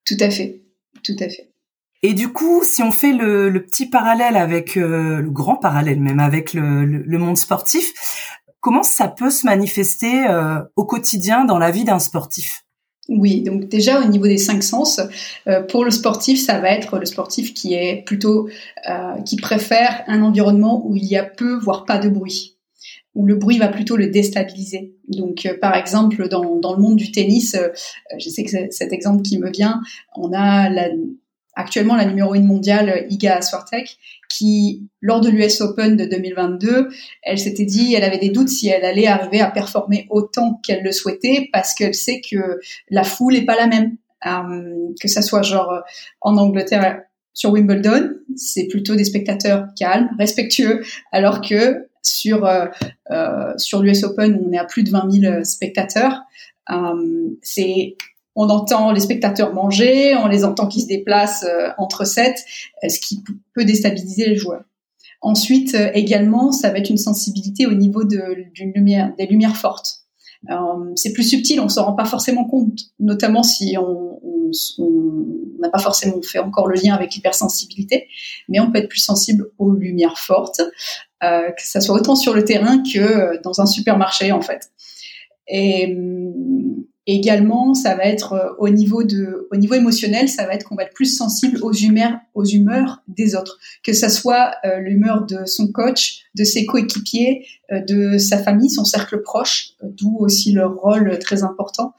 Tout 0.04 0.16
à 0.20 0.30
fait, 0.30 0.60
tout 1.02 1.16
à 1.20 1.28
fait. 1.28 1.50
Et 2.06 2.14
du 2.14 2.32
coup, 2.32 2.62
si 2.62 2.84
on 2.84 2.92
fait 2.92 3.12
le, 3.12 3.60
petit 3.64 3.86
parallèle 3.86 4.36
avec 4.36 4.76
euh, 4.76 5.20
le 5.22 5.28
grand 5.28 5.56
parallèle 5.56 5.98
même 5.98 6.20
avec 6.20 6.54
le, 6.54 7.18
monde 7.18 7.36
sportif, 7.36 8.38
comment 8.60 8.84
ça 8.84 9.08
peut 9.08 9.28
se 9.28 9.44
manifester 9.44 10.24
euh, 10.28 10.60
au 10.76 10.84
quotidien 10.84 11.44
dans 11.44 11.58
la 11.58 11.72
vie 11.72 11.82
d'un 11.82 11.98
sportif? 11.98 12.64
Oui, 13.08 13.42
donc 13.42 13.66
déjà 13.66 14.00
au 14.00 14.04
niveau 14.04 14.28
des 14.28 14.38
cinq 14.38 14.62
sens, 14.62 15.00
euh, 15.48 15.62
pour 15.62 15.84
le 15.84 15.90
sportif, 15.90 16.40
ça 16.40 16.60
va 16.60 16.70
être 16.70 17.00
le 17.00 17.06
sportif 17.06 17.52
qui 17.54 17.74
est 17.74 18.04
plutôt 18.06 18.48
qui 19.24 19.34
préfère 19.34 20.04
un 20.06 20.22
environnement 20.22 20.86
où 20.86 20.94
il 20.94 21.06
y 21.06 21.16
a 21.16 21.24
peu, 21.24 21.58
voire 21.58 21.86
pas 21.86 21.98
de 21.98 22.08
bruit, 22.08 22.56
où 23.16 23.26
le 23.26 23.34
bruit 23.34 23.58
va 23.58 23.66
plutôt 23.66 23.96
le 23.96 24.06
déstabiliser. 24.06 24.94
Donc, 25.08 25.52
par 25.60 25.74
exemple, 25.74 26.28
dans, 26.28 26.54
dans 26.60 26.76
le 26.76 26.80
monde 26.80 26.94
du 26.94 27.10
tennis, 27.10 27.56
je 28.16 28.28
sais 28.28 28.44
que 28.44 28.50
cet 28.70 28.92
exemple 28.92 29.22
qui 29.22 29.40
me 29.40 29.50
vient, 29.50 29.80
on 30.14 30.32
a 30.32 30.68
la, 30.68 30.88
actuellement 31.56 31.96
la 31.96 32.04
numéro 32.04 32.34
1 32.34 32.42
mondiale, 32.42 33.06
Iga 33.10 33.42
Swiatek, 33.42 33.98
qui, 34.28 34.88
lors 35.00 35.20
de 35.20 35.28
l'US 35.28 35.60
Open 35.60 35.96
de 35.96 36.04
2022, 36.04 36.88
elle 37.22 37.38
s'était 37.38 37.64
dit, 37.64 37.94
elle 37.94 38.04
avait 38.04 38.18
des 38.18 38.28
doutes 38.28 38.48
si 38.48 38.68
elle 38.68 38.84
allait 38.84 39.06
arriver 39.06 39.40
à 39.40 39.50
performer 39.50 40.06
autant 40.10 40.60
qu'elle 40.62 40.84
le 40.84 40.92
souhaitait, 40.92 41.48
parce 41.52 41.74
qu'elle 41.74 41.94
sait 41.94 42.20
que 42.20 42.60
la 42.90 43.02
foule 43.02 43.36
est 43.36 43.44
pas 43.44 43.56
la 43.56 43.66
même. 43.66 43.96
Euh, 44.24 44.94
que 45.00 45.08
ça 45.08 45.20
soit 45.22 45.42
genre 45.42 45.82
en 46.20 46.36
Angleterre 46.36 47.02
sur 47.36 47.52
Wimbledon, 47.52 48.14
c'est 48.34 48.66
plutôt 48.66 48.96
des 48.96 49.04
spectateurs 49.04 49.66
calmes, 49.78 50.08
respectueux, 50.18 50.82
alors 51.12 51.42
que 51.42 51.86
sur 52.02 52.46
euh, 52.46 52.66
euh, 53.10 53.52
sur 53.58 53.82
l'US 53.82 54.04
Open, 54.04 54.42
on 54.42 54.52
est 54.52 54.58
à 54.58 54.64
plus 54.64 54.84
de 54.84 54.90
20 54.90 55.10
000 55.10 55.44
spectateurs. 55.44 56.22
Euh, 56.70 57.28
c'est 57.42 57.96
on 58.36 58.50
entend 58.50 58.92
les 58.92 59.00
spectateurs 59.00 59.54
manger, 59.54 60.14
on 60.14 60.28
les 60.28 60.44
entend 60.44 60.68
qui 60.68 60.82
se 60.82 60.86
déplacent 60.86 61.44
euh, 61.44 61.70
entre 61.78 62.04
sets, 62.04 62.36
euh, 62.84 62.88
ce 62.88 63.00
qui 63.00 63.24
peut 63.54 63.64
déstabiliser 63.64 64.26
les 64.26 64.36
joueurs. 64.36 64.62
Ensuite, 65.22 65.74
euh, 65.74 65.90
également, 65.94 66.52
ça 66.52 66.70
va 66.70 66.78
être 66.78 66.90
une 66.90 66.98
sensibilité 66.98 67.66
au 67.66 67.72
niveau 67.72 68.04
des 68.04 69.26
lumières 69.26 69.56
fortes. 69.56 70.02
c'est 70.94 71.14
plus 71.14 71.24
subtil, 71.24 71.60
on 71.60 71.70
s'en 71.70 71.86
rend 71.86 71.94
pas 71.94 72.04
forcément 72.04 72.44
compte, 72.44 72.78
notamment 73.00 73.42
si 73.42 73.76
on 73.78 74.20
n'a 75.58 75.70
pas 75.70 75.78
forcément 75.78 76.20
fait 76.20 76.38
encore 76.38 76.68
le 76.68 76.76
lien 76.76 76.94
avec 76.94 77.14
l'hypersensibilité, 77.14 78.06
mais 78.48 78.60
on 78.60 78.70
peut 78.70 78.78
être 78.78 78.88
plus 78.88 79.00
sensible 79.00 79.50
aux 79.58 79.72
lumières 79.72 80.18
fortes, 80.18 80.60
que 81.22 81.62
ça 81.62 81.80
soit 81.80 81.96
autant 81.96 82.14
sur 82.14 82.34
le 82.34 82.44
terrain 82.44 82.82
que 82.82 83.42
dans 83.42 83.60
un 83.60 83.66
supermarché 83.66 84.30
en 84.30 84.42
fait. 84.42 84.70
Et 85.48 85.96
également, 87.06 87.74
ça 87.74 87.94
va 87.94 88.04
être 88.04 88.32
euh, 88.32 88.52
au 88.58 88.68
niveau 88.68 89.04
de, 89.04 89.48
au 89.50 89.56
niveau 89.56 89.74
émotionnel, 89.74 90.28
ça 90.28 90.46
va 90.46 90.54
être 90.54 90.64
qu'on 90.64 90.74
va 90.74 90.84
être 90.84 90.94
plus 90.94 91.16
sensible 91.16 91.58
aux 91.62 91.72
humeurs, 91.72 92.18
aux 92.34 92.44
humeurs 92.44 93.02
des 93.08 93.34
autres, 93.34 93.58
que 93.82 93.92
ça 93.92 94.08
soit 94.08 94.54
euh, 94.64 94.78
l'humeur 94.78 95.24
de 95.24 95.44
son 95.46 95.70
coach, 95.70 96.24
de 96.34 96.44
ses 96.44 96.66
coéquipiers, 96.66 97.46
euh, 97.72 97.80
de 97.80 98.18
sa 98.18 98.42
famille, 98.42 98.70
son 98.70 98.84
cercle 98.84 99.22
proche, 99.22 99.74
d'où 99.82 100.16
aussi 100.18 100.52
leur 100.52 100.74
rôle 100.74 101.18
très 101.18 101.42
important 101.44 101.94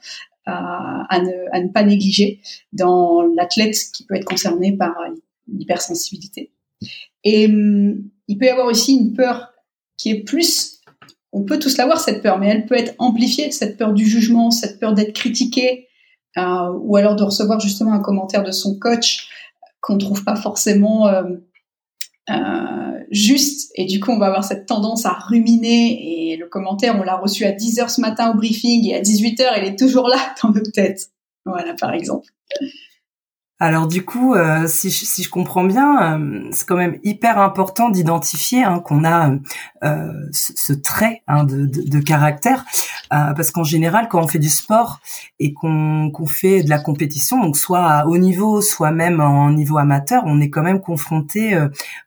à, 0.46 1.06
à, 1.08 1.20
ne, 1.20 1.32
à 1.52 1.60
ne 1.60 1.68
pas 1.68 1.82
négliger 1.82 2.40
dans 2.72 3.22
l'athlète 3.22 3.76
qui 3.94 4.04
peut 4.04 4.14
être 4.14 4.26
concerné 4.26 4.76
par 4.76 4.94
l'hypersensibilité. 5.46 6.52
Et 7.24 7.46
hum, 7.46 8.04
il 8.28 8.38
peut 8.38 8.46
y 8.46 8.50
avoir 8.50 8.66
aussi 8.66 8.94
une 8.94 9.14
peur 9.14 9.52
qui 9.96 10.10
est 10.10 10.22
plus 10.22 10.77
on 11.32 11.44
peut 11.44 11.58
tous 11.58 11.76
l'avoir 11.76 12.00
cette 12.00 12.22
peur, 12.22 12.38
mais 12.38 12.48
elle 12.48 12.66
peut 12.66 12.76
être 12.76 12.94
amplifiée, 12.98 13.50
cette 13.50 13.76
peur 13.76 13.92
du 13.92 14.06
jugement, 14.06 14.50
cette 14.50 14.80
peur 14.80 14.94
d'être 14.94 15.12
critiqué, 15.12 15.88
euh, 16.36 16.72
ou 16.80 16.96
alors 16.96 17.16
de 17.16 17.24
recevoir 17.24 17.60
justement 17.60 17.92
un 17.92 18.00
commentaire 18.00 18.42
de 18.42 18.52
son 18.52 18.78
coach 18.78 19.28
qu'on 19.80 19.98
trouve 19.98 20.24
pas 20.24 20.36
forcément 20.36 21.08
euh, 21.08 21.22
euh, 22.30 23.00
juste, 23.10 23.70
et 23.74 23.86
du 23.86 24.00
coup 24.00 24.10
on 24.10 24.18
va 24.18 24.26
avoir 24.26 24.44
cette 24.44 24.66
tendance 24.66 25.06
à 25.06 25.12
ruminer, 25.12 26.32
et 26.32 26.36
le 26.36 26.46
commentaire 26.46 26.96
on 26.98 27.02
l'a 27.02 27.16
reçu 27.16 27.44
à 27.44 27.52
10h 27.52 27.88
ce 27.88 28.00
matin 28.00 28.30
au 28.32 28.34
briefing, 28.34 28.86
et 28.88 28.94
à 28.94 29.00
18h 29.00 29.44
il 29.58 29.64
est 29.64 29.78
toujours 29.78 30.08
là 30.08 30.18
dans 30.42 30.50
notre 30.50 30.72
tête. 30.72 31.10
Voilà 31.44 31.74
par 31.74 31.92
exemple. 31.92 32.28
Alors 33.60 33.88
du 33.88 34.04
coup, 34.04 34.34
euh, 34.34 34.68
si, 34.68 34.90
je, 34.90 35.28
comprends 35.28 35.64
bien, 35.64 36.20
euh, 36.20 36.48
c'est 36.52 36.66
quand 36.66 36.76
même 36.76 36.98
hyper 37.02 37.40
important 37.40 37.88
d'identifier 37.88 38.62
hein, 38.62 38.78
qu'on 38.78 39.04
a 39.04 39.32
euh, 39.82 40.12
ce, 40.32 40.72
trait 40.72 41.22
hein, 41.26 41.42
de, 41.42 41.98
caractère, 41.98 42.64
parce 43.10 43.50
qu'en 43.50 43.64
général, 43.64 44.08
quand 44.08 44.22
on 44.22 44.28
fait 44.28 44.38
du 44.38 44.48
sport 44.48 45.00
et 45.38 45.52
qu'on 45.52 46.12
fait 46.26 46.62
de 46.62 46.70
la 46.70 46.78
compétition, 46.78 47.40
donc 47.42 47.56
soit 47.56 47.84
à 47.84 48.06
haut 48.06 48.18
niveau, 48.18 48.60
soit 48.60 48.90
même 48.90 49.20
en 49.20 49.50
niveau 49.50 49.78
amateur, 49.78 50.22
on 50.26 50.40
est 50.40 50.50
quand 50.50 50.62
même 50.62 50.80
confronté 50.80 51.58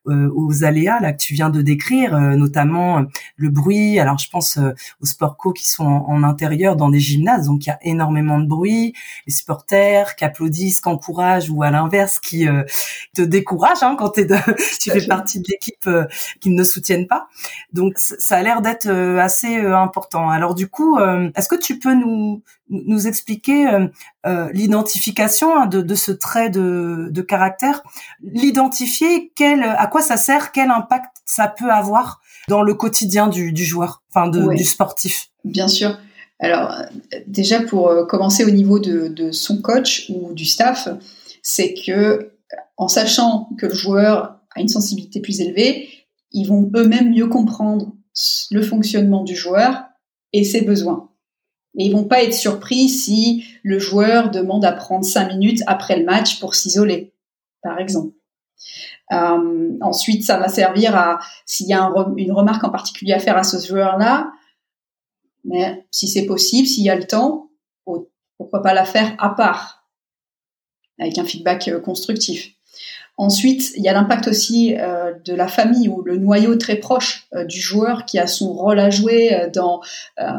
aux 0.06 0.64
aléas 0.64 1.00
là 1.00 1.14
que 1.14 1.22
tu 1.22 1.34
viens 1.34 1.50
de 1.50 1.62
décrire, 1.62 2.18
notamment 2.20 3.06
le 3.36 3.50
bruit. 3.50 4.00
Alors 4.00 4.18
je 4.18 4.30
pense 4.30 4.58
aux 5.02 5.06
sport 5.06 5.38
co 5.38 5.54
qui 5.54 5.68
sont 5.68 5.86
en, 5.86 6.08
en, 6.08 6.24
intérieur 6.24 6.76
dans 6.76 6.90
des 6.90 7.00
gymnases, 7.00 7.48
donc 7.48 7.66
il 7.66 7.70
y 7.70 7.72
a 7.72 7.80
énormément 7.82 8.40
de 8.40 8.48
bruit, 8.48 8.94
les 9.26 9.34
supporters 9.34 10.16
qui 10.16 10.26
applaudissent, 10.26 10.82
qui 10.82 10.90
encouragent 10.90 11.50
ou 11.50 11.64
à 11.64 11.72
l'inverse 11.72 12.20
qui 12.20 12.48
euh, 12.48 12.64
te 13.16 13.22
décourage 13.22 13.82
hein, 13.82 13.96
quand 13.98 14.12
tu 14.80 14.92
fais 14.92 15.08
partie 15.08 15.40
de 15.40 15.46
l'équipe 15.50 15.88
euh, 15.88 16.06
qui 16.40 16.50
ne 16.50 16.64
soutiennent 16.64 17.08
pas. 17.08 17.28
Donc 17.74 17.98
ça 17.98 18.38
a 18.38 18.42
l'air 18.44 18.62
d'être 18.62 18.88
euh, 18.88 19.18
assez 19.20 19.58
important. 19.58 20.30
Alors 20.30 20.56
du 20.56 20.68
coup, 20.68 20.91
est-ce 21.00 21.48
que 21.48 21.60
tu 21.60 21.80
peux 21.80 21.94
nous 21.94 22.44
nous 22.70 23.08
expliquer 23.08 23.88
l'identification 24.54 25.56
hein, 25.56 25.66
de, 25.66 25.82
de, 25.82 25.96
ce 25.96 26.12
trait 26.12 26.50
de, 26.50 27.10
de 27.12 27.22
caractère, 27.22 27.84
l'identifier, 28.22 29.32
quel, 29.36 29.64
à 29.64 29.88
quoi 29.88 30.02
ça 30.02 30.18
sert, 30.18 30.52
quel 30.52 30.70
impact 30.70 31.18
ça 31.26 31.48
peut 31.48 31.72
avoir 31.72 32.22
dans 32.48 32.64
le 32.64 32.74
quotidien 32.74 33.28
du, 33.28 33.52
du 33.52 33.66
joueur, 33.66 34.04
enfin 34.10 34.30
de, 34.30 34.56
du 34.56 34.64
sportif? 34.64 35.30
Bien 35.44 35.68
sûr. 35.68 35.98
Alors 36.40 36.76
déjà 37.28 37.62
pour 37.62 38.08
commencer 38.08 38.44
au 38.46 38.50
niveau 38.50 38.80
de, 38.80 39.08
de 39.08 39.32
son 39.32 39.62
coach 39.62 40.10
ou 40.10 40.34
du 40.34 40.46
staff, 40.46 40.88
c'est 41.44 41.74
que 41.86 42.34
en 42.78 42.88
sachant 42.88 43.50
que 43.60 43.68
le 43.68 43.74
joueur 43.74 44.40
a 44.56 44.62
une 44.62 44.68
sensibilité 44.68 45.22
plus 45.22 45.40
élevée, 45.40 45.88
ils 46.32 46.48
vont 46.48 46.70
eux-mêmes 46.76 47.12
mieux 47.12 47.28
comprendre 47.28 47.94
le 48.50 48.62
fonctionnement 48.62 49.24
du 49.24 49.36
joueur 49.36 49.84
et 50.34 50.44
ses 50.44 50.62
besoins. 50.62 51.10
Et 51.78 51.86
ils 51.86 51.94
vont 51.94 52.06
pas 52.06 52.24
être 52.24 52.34
surpris 52.34 52.90
si 52.90 53.46
le 53.64 53.80
joueur 53.80 54.30
demande 54.30 54.66
à 54.66 54.74
prendre 54.74 55.06
cinq 55.06 55.30
minutes 55.30 55.62
après 55.68 55.98
le 55.98 56.06
match 56.06 56.40
pour 56.40 56.56
s'isoler, 56.56 57.14
par 57.64 57.80
exemple. 57.80 58.14
Euh, 59.14 59.78
ensuite, 59.82 60.24
ça 60.24 60.38
va 60.38 60.48
servir 60.48 60.96
à 60.96 61.20
s'il 61.46 61.68
y 61.68 61.74
a 61.74 61.92
une 62.18 62.32
remarque 62.32 62.64
en 62.64 62.70
particulier 62.70 63.14
à 63.14 63.20
faire 63.20 63.38
à 63.38 63.44
ce 63.44 63.66
joueur-là, 63.66 64.32
mais 65.44 65.86
si 65.92 66.08
c'est 66.08 66.26
possible, 66.26 66.68
s'il 66.68 66.84
y 66.84 66.90
a 66.90 66.96
le 66.96 67.08
temps, 67.08 67.50
pourquoi 68.38 68.64
pas 68.64 68.74
la 68.74 68.86
faire 68.86 69.16
à 69.20 69.30
part, 69.30 69.88
avec 71.00 71.18
un 71.20 71.26
feedback 71.26 71.68
euh, 71.68 71.80
constructif. 71.80 72.54
Ensuite, 73.24 73.74
il 73.78 73.84
y 73.84 73.88
a 73.88 73.94
l'impact 73.94 74.28
aussi 74.28 74.76
euh, 74.80 75.14
de 75.26 75.36
la 75.36 75.48
famille 75.48 75.88
ou 75.88 76.02
le 76.02 76.18
noyau 76.18 76.56
très 76.56 76.78
proche 76.78 77.28
euh, 77.36 77.46
du 77.46 77.60
joueur 77.60 78.06
qui 78.06 78.18
a 78.18 78.26
son 78.26 78.52
rôle 78.52 78.80
à 78.80 78.90
jouer 78.90 79.48
dans, 79.54 79.80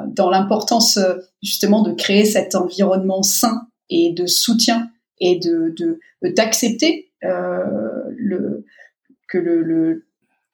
dans 0.09 0.31
l'importance 0.31 0.99
justement 1.43 1.83
de 1.83 1.93
créer 1.93 2.25
cet 2.25 2.57
environnement 2.57 3.23
sain 3.23 3.69
et 3.89 4.13
de 4.13 4.27
soutien 4.27 4.91
et 5.21 5.39
de 5.39 5.75
d'accepter 6.23 7.13
le 7.23 8.65
que 9.29 9.39
le, 9.39 10.07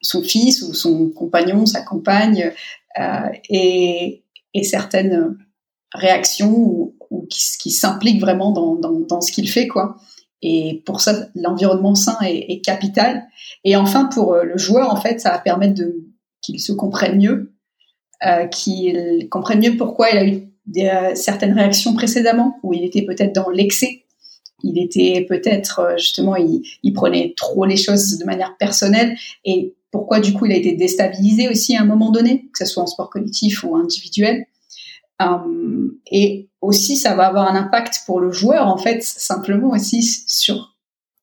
son 0.02 0.22
fils 0.22 0.62
ou 0.62 0.74
son 0.74 1.08
compagnon, 1.08 1.64
sa 1.64 1.80
compagne 1.80 2.52
et 3.48 4.22
et 4.54 4.64
certaines 4.64 5.38
réactions 5.94 6.54
ou, 6.54 6.94
qui, 7.30 7.70
s'impliquent 7.70 8.20
vraiment 8.20 8.52
dans, 8.52 8.74
dans, 8.74 9.20
ce 9.20 9.32
qu'il 9.32 9.48
fait, 9.48 9.68
quoi. 9.68 9.96
Et 10.42 10.82
pour 10.86 11.00
ça, 11.00 11.28
l'environnement 11.34 11.94
sain 11.94 12.16
est, 12.22 12.64
capital. 12.64 13.26
Et 13.64 13.76
enfin, 13.76 14.04
pour 14.04 14.34
euh, 14.34 14.44
le 14.44 14.56
joueur, 14.56 14.92
en 14.92 14.96
fait, 14.96 15.20
ça 15.20 15.30
va 15.30 15.38
permettre 15.38 15.74
de 15.74 16.08
qu'il 16.42 16.60
se 16.60 16.72
comprenne 16.72 17.18
mieux, 17.18 17.52
euh, 18.26 18.46
qu'il 18.46 19.28
comprenne 19.30 19.60
mieux 19.60 19.76
pourquoi 19.76 20.10
il 20.10 20.18
a 20.18 20.26
eu 20.26 20.48
des, 20.66 20.86
euh, 20.86 21.14
certaines 21.14 21.52
réactions 21.52 21.94
précédemment, 21.94 22.58
où 22.62 22.72
il 22.72 22.84
était 22.84 23.02
peut-être 23.02 23.34
dans 23.34 23.50
l'excès, 23.50 24.04
il 24.62 24.78
était 24.78 25.24
peut-être 25.28 25.80
euh, 25.80 25.96
justement, 25.96 26.36
il, 26.36 26.62
il, 26.82 26.92
prenait 26.92 27.34
trop 27.36 27.64
les 27.64 27.76
choses 27.76 28.18
de 28.18 28.24
manière 28.24 28.56
personnelle, 28.58 29.16
et 29.44 29.74
pourquoi 29.90 30.20
du 30.20 30.32
coup 30.32 30.46
il 30.46 30.52
a 30.52 30.56
été 30.56 30.72
déstabilisé 30.72 31.48
aussi 31.48 31.76
à 31.76 31.82
un 31.82 31.86
moment 31.86 32.10
donné, 32.10 32.48
que 32.52 32.58
ce 32.58 32.66
soit 32.66 32.82
en 32.82 32.86
sport 32.86 33.10
collectif 33.10 33.64
ou 33.64 33.76
individuel. 33.76 34.46
Euh, 35.22 36.00
et 36.10 36.48
aussi, 36.60 36.96
ça 36.96 37.14
va 37.14 37.26
avoir 37.26 37.48
un 37.50 37.56
impact 37.56 38.02
pour 38.06 38.20
le 38.20 38.30
joueur, 38.30 38.66
en 38.66 38.76
fait, 38.76 39.02
simplement 39.02 39.70
aussi 39.70 40.02
sur. 40.02 40.74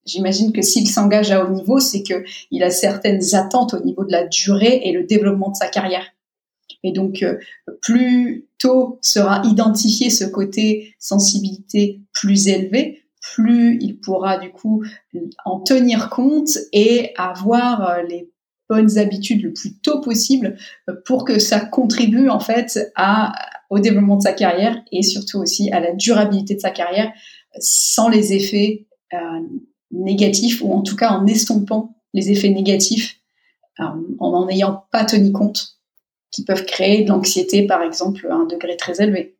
J'imagine 0.05 0.53
que 0.53 0.61
s'il 0.61 0.87
s'engage 0.87 1.31
à 1.31 1.43
haut 1.43 1.51
niveau, 1.51 1.79
c'est 1.79 2.03
que 2.03 2.23
il 2.51 2.63
a 2.63 2.69
certaines 2.69 3.33
attentes 3.33 3.73
au 3.73 3.83
niveau 3.83 4.05
de 4.05 4.11
la 4.11 4.25
durée 4.25 4.81
et 4.83 4.91
le 4.91 5.03
développement 5.03 5.49
de 5.49 5.55
sa 5.55 5.67
carrière. 5.67 6.05
Et 6.83 6.91
donc, 6.91 7.23
euh, 7.23 7.37
plus 7.81 8.45
tôt 8.59 8.99
sera 9.01 9.41
identifié 9.45 10.11
ce 10.11 10.25
côté 10.25 10.93
sensibilité 10.99 12.01
plus 12.13 12.47
élevé, 12.47 13.03
plus 13.33 13.79
il 13.81 13.99
pourra 13.99 14.37
du 14.37 14.51
coup 14.51 14.83
en 15.45 15.59
tenir 15.59 16.11
compte 16.11 16.57
et 16.71 17.11
avoir 17.17 17.89
euh, 17.89 18.01
les 18.03 18.29
bonnes 18.69 18.97
habitudes 18.99 19.43
le 19.43 19.53
plus 19.53 19.77
tôt 19.77 20.01
possible 20.01 20.57
pour 21.05 21.25
que 21.25 21.39
ça 21.39 21.59
contribue 21.59 22.29
en 22.29 22.39
fait 22.39 22.91
à, 22.95 23.33
au 23.69 23.79
développement 23.79 24.17
de 24.17 24.21
sa 24.21 24.33
carrière 24.33 24.81
et 24.91 25.01
surtout 25.01 25.39
aussi 25.39 25.71
à 25.71 25.79
la 25.79 25.93
durabilité 25.93 26.55
de 26.55 26.59
sa 26.59 26.71
carrière 26.71 27.11
sans 27.59 28.09
les 28.09 28.33
effets 28.33 28.87
euh, 29.13 29.17
négatifs 29.91 30.61
ou 30.61 30.71
en 30.73 30.81
tout 30.81 30.95
cas 30.95 31.11
en 31.11 31.25
estompant 31.25 31.95
les 32.13 32.31
effets 32.31 32.49
négatifs 32.49 33.17
euh, 33.79 33.83
en 34.19 34.31
n'en 34.31 34.49
ayant 34.49 34.85
pas 34.91 35.05
tenu 35.05 35.31
compte 35.31 35.79
qui 36.31 36.43
peuvent 36.43 36.65
créer 36.65 37.03
de 37.03 37.09
l'anxiété 37.09 37.65
par 37.65 37.81
exemple 37.81 38.27
à 38.29 38.35
un 38.35 38.45
degré 38.45 38.77
très 38.77 39.01
élevé. 39.01 39.37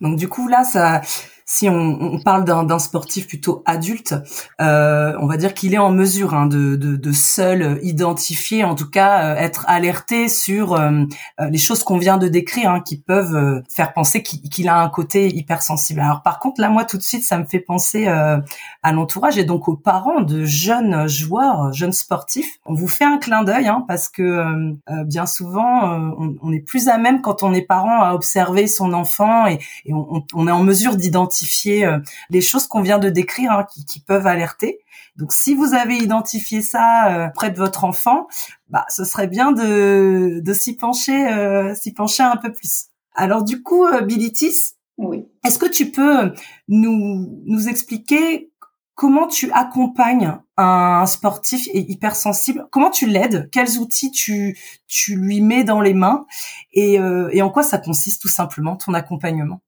Donc 0.00 0.18
du 0.18 0.28
coup 0.28 0.48
là 0.48 0.64
ça 0.64 1.00
si 1.46 1.68
on, 1.68 1.74
on 2.00 2.18
parle 2.20 2.44
d'un 2.44 2.78
sportif 2.78 3.28
plutôt 3.28 3.62
adulte, 3.66 4.14
euh, 4.62 5.14
on 5.20 5.26
va 5.26 5.36
dire 5.36 5.52
qu'il 5.52 5.74
est 5.74 5.78
en 5.78 5.90
mesure 5.90 6.32
hein, 6.32 6.46
de, 6.46 6.74
de, 6.74 6.96
de, 6.96 7.12
seul 7.12 7.78
identifier, 7.82 8.64
en 8.64 8.74
tout 8.74 8.88
cas 8.88 9.34
euh, 9.34 9.36
être 9.36 9.66
alerté 9.68 10.30
sur 10.30 10.72
euh, 10.74 11.04
euh, 11.40 11.50
les 11.50 11.58
choses 11.58 11.84
qu'on 11.84 11.98
vient 11.98 12.16
de 12.16 12.28
décrire, 12.28 12.70
hein, 12.70 12.80
qui 12.80 12.98
peuvent 12.98 13.62
faire 13.68 13.92
penser 13.92 14.22
qu'il 14.22 14.68
a 14.68 14.80
un 14.80 14.88
côté 14.88 15.28
hypersensible. 15.34 16.00
Alors 16.00 16.22
par 16.22 16.38
contre, 16.38 16.62
là, 16.62 16.70
moi, 16.70 16.84
tout 16.84 16.96
de 16.96 17.02
suite, 17.02 17.24
ça 17.24 17.36
me 17.38 17.44
fait 17.44 17.60
penser 17.60 18.06
à 18.06 18.92
l'entourage 18.92 19.36
et 19.38 19.44
donc 19.44 19.68
aux 19.68 19.76
parents 19.76 20.22
de 20.22 20.44
jeunes 20.44 21.06
joueurs, 21.08 21.72
jeunes 21.72 21.92
sportifs. 21.92 22.58
On 22.64 22.74
vous 22.74 22.88
fait 22.88 23.04
un 23.04 23.18
clin 23.18 23.42
d'œil 23.42 23.66
hein, 23.66 23.84
parce 23.86 24.08
que 24.08 24.74
bien 25.04 25.26
souvent, 25.26 25.84
on, 26.18 26.36
on, 26.40 26.52
est 26.52 26.60
plus 26.60 26.88
à 26.88 26.98
même 26.98 27.20
quand 27.20 27.42
on 27.42 27.52
est 27.52 27.62
parent 27.62 28.02
à 28.02 28.14
observer 28.14 28.66
son 28.66 28.92
enfant 28.92 29.46
et, 29.46 29.58
et 29.84 29.92
on, 29.92 30.24
on 30.34 30.48
est 30.48 30.52
en 30.52 30.62
mesure 30.62 30.96
d'identifier 30.96 31.33
identifier 31.34 31.84
euh, 31.84 31.98
les 32.30 32.40
choses 32.40 32.66
qu'on 32.66 32.80
vient 32.80 32.98
de 32.98 33.08
décrire 33.08 33.52
hein, 33.52 33.66
qui, 33.72 33.84
qui, 33.84 34.00
peuvent 34.00 34.26
alerter. 34.26 34.78
Donc 35.16 35.32
si 35.32 35.54
vous 35.54 35.74
avez 35.74 35.96
identifié 35.96 36.62
ça 36.62 37.12
euh, 37.12 37.28
près 37.28 37.50
de 37.50 37.56
votre 37.56 37.84
enfant, 37.84 38.28
bah 38.68 38.86
ce 38.88 39.04
serait 39.04 39.26
bien 39.26 39.52
de, 39.52 40.40
de 40.42 40.52
s'y 40.52 40.76
pencher 40.76 41.28
euh, 41.28 41.74
s'y 41.74 41.92
pencher 41.92 42.22
un 42.22 42.36
peu 42.36 42.52
plus. 42.52 42.86
Alors 43.14 43.42
du 43.42 43.62
coup, 43.62 43.84
Bilitis, 44.02 44.74
oui. 44.98 45.26
est-ce 45.44 45.58
que 45.58 45.66
tu 45.66 45.90
peux 45.90 46.32
nous 46.68 47.42
nous 47.46 47.68
expliquer 47.68 48.50
comment 48.94 49.26
tu 49.26 49.50
accompagnes 49.52 50.38
un 50.56 51.06
sportif 51.06 51.66
hypersensible? 51.72 52.66
Comment 52.70 52.90
tu 52.90 53.06
l'aides? 53.06 53.48
Quels 53.52 53.78
outils 53.78 54.10
tu, 54.10 54.56
tu 54.86 55.16
lui 55.16 55.40
mets 55.40 55.64
dans 55.64 55.80
les 55.80 55.94
mains? 55.94 56.26
Et, 56.72 56.94
et 56.94 57.42
en 57.42 57.50
quoi 57.50 57.62
ça 57.62 57.78
consiste 57.78 58.22
tout 58.22 58.28
simplement 58.28 58.76
ton 58.76 58.94
accompagnement? 58.94 59.60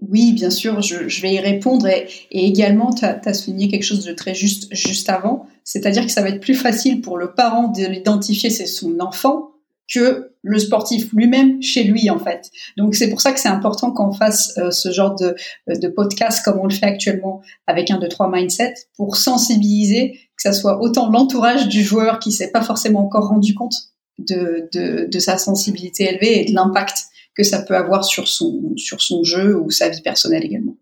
Oui, 0.00 0.32
bien 0.32 0.50
sûr, 0.50 0.82
je, 0.82 1.22
vais 1.22 1.34
y 1.34 1.40
répondre. 1.40 1.86
Et, 1.86 2.06
également, 2.30 2.92
tu 2.92 3.04
as, 3.04 3.34
souligné 3.34 3.68
quelque 3.68 3.84
chose 3.84 4.04
de 4.04 4.12
très 4.12 4.34
juste 4.34 4.68
juste 4.74 5.08
avant, 5.08 5.46
c'est-à-dire 5.64 6.04
que 6.04 6.12
ça 6.12 6.22
va 6.22 6.28
être 6.28 6.40
plus 6.40 6.54
facile 6.54 7.00
pour 7.00 7.16
le 7.16 7.32
parent 7.34 7.68
de 7.68 7.84
l'identifier, 7.86 8.50
c'est 8.50 8.66
son 8.66 8.98
enfant, 9.00 9.50
que 9.92 10.32
le 10.42 10.58
sportif 10.58 11.12
lui-même 11.12 11.62
chez 11.62 11.84
lui, 11.84 12.10
en 12.10 12.18
fait. 12.18 12.50
Donc, 12.76 12.94
c'est 12.94 13.08
pour 13.08 13.20
ça 13.20 13.32
que 13.32 13.40
c'est 13.40 13.48
important 13.48 13.92
qu'on 13.92 14.12
fasse 14.12 14.56
euh, 14.58 14.70
ce 14.70 14.90
genre 14.90 15.14
de, 15.14 15.36
de 15.68 15.88
podcast 15.88 16.44
comme 16.44 16.58
on 16.58 16.66
le 16.66 16.74
fait 16.74 16.86
actuellement 16.86 17.42
avec 17.66 17.90
un 17.90 17.98
2-3 17.98 18.30
mindset 18.34 18.74
pour 18.96 19.16
sensibiliser, 19.16 20.12
que 20.36 20.42
ça 20.42 20.52
soit 20.52 20.82
autant 20.82 21.10
l'entourage 21.10 21.68
du 21.68 21.82
joueur 21.82 22.18
qui 22.18 22.32
s'est 22.32 22.50
pas 22.50 22.62
forcément 22.62 23.00
encore 23.00 23.28
rendu 23.28 23.54
compte 23.54 23.74
de, 24.18 24.68
de, 24.72 25.08
de 25.10 25.18
sa 25.18 25.38
sensibilité 25.38 26.04
élevée 26.04 26.40
et 26.40 26.44
de 26.44 26.54
l'impact 26.54 27.06
que 27.34 27.42
ça 27.42 27.62
peut 27.62 27.76
avoir 27.76 28.04
sur 28.04 28.28
son, 28.28 28.72
sur 28.76 29.00
son 29.00 29.24
jeu 29.24 29.56
ou 29.56 29.70
sa 29.70 29.88
vie 29.88 30.02
personnelle 30.02 30.44
également. 30.44 30.76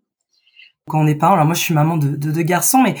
Quand 0.89 1.01
on 1.01 1.07
est 1.07 1.15
parent, 1.15 1.33
alors 1.33 1.45
moi 1.45 1.53
je 1.53 1.61
suis 1.61 1.73
maman 1.73 1.97
de, 1.97 2.15
deux 2.15 2.41
garçons, 2.41 2.81
mais 2.81 2.95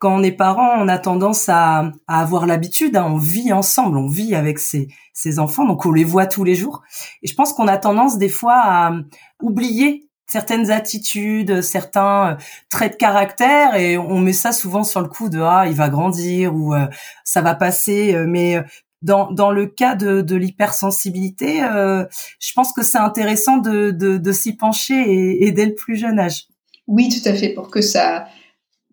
quand 0.00 0.12
on 0.12 0.22
est 0.22 0.32
parent, 0.32 0.74
on 0.78 0.88
a 0.88 0.98
tendance 0.98 1.48
à, 1.48 1.92
avoir 2.08 2.46
l'habitude, 2.46 2.96
hein, 2.96 3.06
on 3.08 3.16
vit 3.16 3.52
ensemble, 3.52 3.96
on 3.96 4.08
vit 4.08 4.34
avec 4.34 4.58
ses, 4.58 4.88
ses 5.12 5.38
enfants, 5.38 5.64
donc 5.64 5.86
on 5.86 5.92
les 5.92 6.04
voit 6.04 6.26
tous 6.26 6.42
les 6.42 6.56
jours. 6.56 6.82
Et 7.22 7.28
je 7.28 7.34
pense 7.34 7.52
qu'on 7.52 7.68
a 7.68 7.78
tendance 7.78 8.18
des 8.18 8.28
fois 8.28 8.56
à 8.56 8.92
oublier 9.40 10.08
certaines 10.28 10.70
attitudes, 10.70 11.62
certains 11.62 12.32
euh, 12.32 12.36
traits 12.68 12.92
de 12.92 12.96
caractère 12.98 13.74
et 13.74 13.98
on 13.98 14.20
met 14.20 14.32
ça 14.32 14.52
souvent 14.52 14.84
sur 14.84 15.00
le 15.00 15.08
coup 15.08 15.28
de 15.28 15.40
ah 15.40 15.64
il 15.66 15.74
va 15.74 15.88
grandir 15.88 16.54
ou 16.54 16.74
euh, 16.74 16.86
ça 17.24 17.40
va 17.40 17.54
passer 17.54 18.14
euh, 18.14 18.26
mais 18.28 18.62
dans, 19.02 19.30
dans 19.30 19.50
le 19.50 19.66
cas 19.66 19.94
de, 19.94 20.20
de 20.20 20.36
l'hypersensibilité, 20.36 21.62
euh, 21.62 22.04
je 22.40 22.52
pense 22.54 22.72
que 22.72 22.82
c'est 22.82 22.98
intéressant 22.98 23.58
de, 23.58 23.90
de, 23.90 24.18
de 24.18 24.32
s'y 24.32 24.56
pencher 24.56 24.94
et, 24.94 25.46
et, 25.46 25.52
dès 25.52 25.66
le 25.66 25.74
plus 25.74 25.96
jeune 25.96 26.18
âge. 26.18 26.46
Oui, 26.86 27.08
tout 27.08 27.28
à 27.28 27.34
fait, 27.34 27.50
pour 27.50 27.70
que 27.70 27.80
ça, 27.80 28.26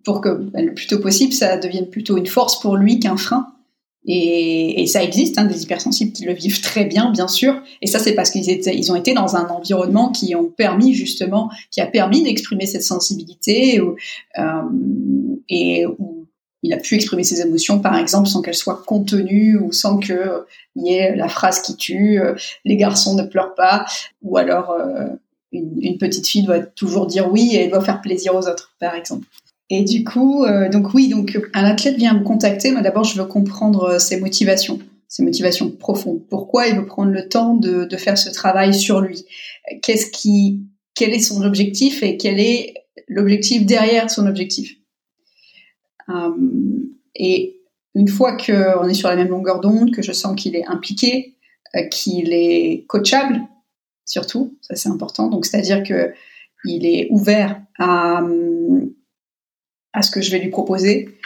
pour 0.03 0.21
que 0.21 0.29
ben, 0.29 0.65
le 0.65 0.73
plus 0.73 0.87
tôt 0.87 0.99
possible, 0.99 1.33
ça 1.33 1.57
devienne 1.57 1.89
plutôt 1.89 2.17
une 2.17 2.27
force 2.27 2.59
pour 2.59 2.77
lui 2.77 2.99
qu'un 2.99 3.17
frein. 3.17 3.47
Et, 4.07 4.83
et, 4.83 4.85
ça 4.85 5.01
existe, 5.03 5.39
hein, 5.39 5.45
des 5.45 5.63
hypersensibles 5.63 6.11
qui 6.11 6.25
le 6.25 6.33
vivent 6.33 6.61
très 6.61 6.85
bien, 6.85 7.09
bien 7.11 7.27
sûr. 7.27 7.59
Et 7.81 7.87
ça, 7.87 7.97
c'est 7.97 8.13
parce 8.13 8.29
qu'ils 8.29 8.51
étaient, 8.51 8.77
ils 8.77 8.91
ont 8.91 8.95
été 8.95 9.15
dans 9.15 9.35
un 9.35 9.47
environnement 9.47 10.11
qui 10.11 10.35
ont 10.35 10.45
permis 10.45 10.93
justement, 10.93 11.49
qui 11.71 11.81
a 11.81 11.87
permis 11.87 12.21
d'exprimer 12.21 12.67
cette 12.67 12.83
sensibilité, 12.83 13.81
ou, 13.81 13.95
euh, 14.37 14.61
et 15.49 15.87
où 15.87 16.24
il 16.65 16.73
a 16.73 16.77
pu 16.77 16.95
exprimer 16.95 17.23
ses 17.23 17.41
émotions, 17.41 17.79
par 17.79 17.95
exemple, 17.95 18.27
sans 18.27 18.41
qu'elles 18.41 18.55
soient 18.55 18.81
contenues 18.85 19.57
ou 19.57 19.71
sans 19.71 19.97
qu'il 19.97 20.19
y 20.77 20.93
ait 20.93 21.15
la 21.15 21.27
phrase 21.27 21.61
qui 21.61 21.75
tue, 21.75 22.19
euh, 22.19 22.33
les 22.65 22.75
garçons 22.75 23.15
ne 23.15 23.23
pleurent 23.23 23.53
pas, 23.53 23.85
ou 24.23 24.37
alors 24.37 24.71
euh, 24.71 25.07
une, 25.51 25.97
petite 25.99 26.27
fille 26.27 26.43
doit 26.43 26.59
toujours 26.59 27.05
dire 27.05 27.31
oui 27.31 27.55
et 27.55 27.67
doit 27.67 27.81
faire 27.81 28.01
plaisir 28.01 28.33
aux 28.35 28.47
autres, 28.47 28.73
par 28.79 28.95
exemple. 28.95 29.27
Et 29.69 29.83
du 29.83 30.03
coup, 30.03 30.43
euh, 30.43 30.67
donc 30.69 30.93
oui, 30.95 31.07
donc 31.07 31.39
un 31.53 31.65
athlète 31.65 31.97
vient 31.97 32.15
me 32.15 32.23
contacter, 32.23 32.71
mais 32.71 32.81
d'abord 32.81 33.03
je 33.03 33.19
veux 33.19 33.27
comprendre 33.27 33.99
ses 33.99 34.19
motivations, 34.19 34.79
ses 35.07 35.23
motivations 35.23 35.69
profondes. 35.69 36.21
Pourquoi 36.29 36.67
il 36.67 36.77
veut 36.77 36.85
prendre 36.87 37.11
le 37.11 37.29
temps 37.29 37.53
de, 37.55 37.85
de 37.85 37.97
faire 37.97 38.17
ce 38.17 38.31
travail 38.31 38.73
sur 38.73 39.01
lui? 39.01 39.25
Qu'est-ce 39.83 40.09
qui, 40.09 40.61
quel 40.95 41.13
est 41.13 41.19
son 41.19 41.43
objectif 41.43 42.01
et 42.01 42.17
quel 42.17 42.39
est 42.39 42.73
l'objectif 43.07 43.65
derrière 43.65 44.09
son 44.09 44.25
objectif? 44.25 44.75
euh, 44.75 44.84
et 47.15 47.61
une 47.95 48.07
fois 48.09 48.35
qu'on 48.35 48.87
est 48.87 48.93
sur 48.93 49.09
la 49.09 49.15
même 49.15 49.29
longueur 49.29 49.61
d'onde, 49.61 49.91
que 49.91 50.01
je 50.01 50.11
sens 50.11 50.35
qu'il 50.35 50.55
est 50.55 50.65
impliqué, 50.67 51.37
euh, 51.75 51.83
qu'il 51.87 52.33
est 52.33 52.85
coachable, 52.87 53.41
surtout, 54.05 54.57
ça 54.61 54.75
c'est 54.75 54.89
important. 54.89 55.27
Donc 55.27 55.45
c'est-à-dire 55.45 55.83
que 55.83 56.13
il 56.65 56.85
est 56.85 57.07
ouvert 57.11 57.61
à, 57.77 58.23
à 59.93 60.01
ce 60.01 60.11
que 60.11 60.21
je 60.21 60.31
vais 60.31 60.39
lui 60.39 60.49
proposer, 60.49 61.17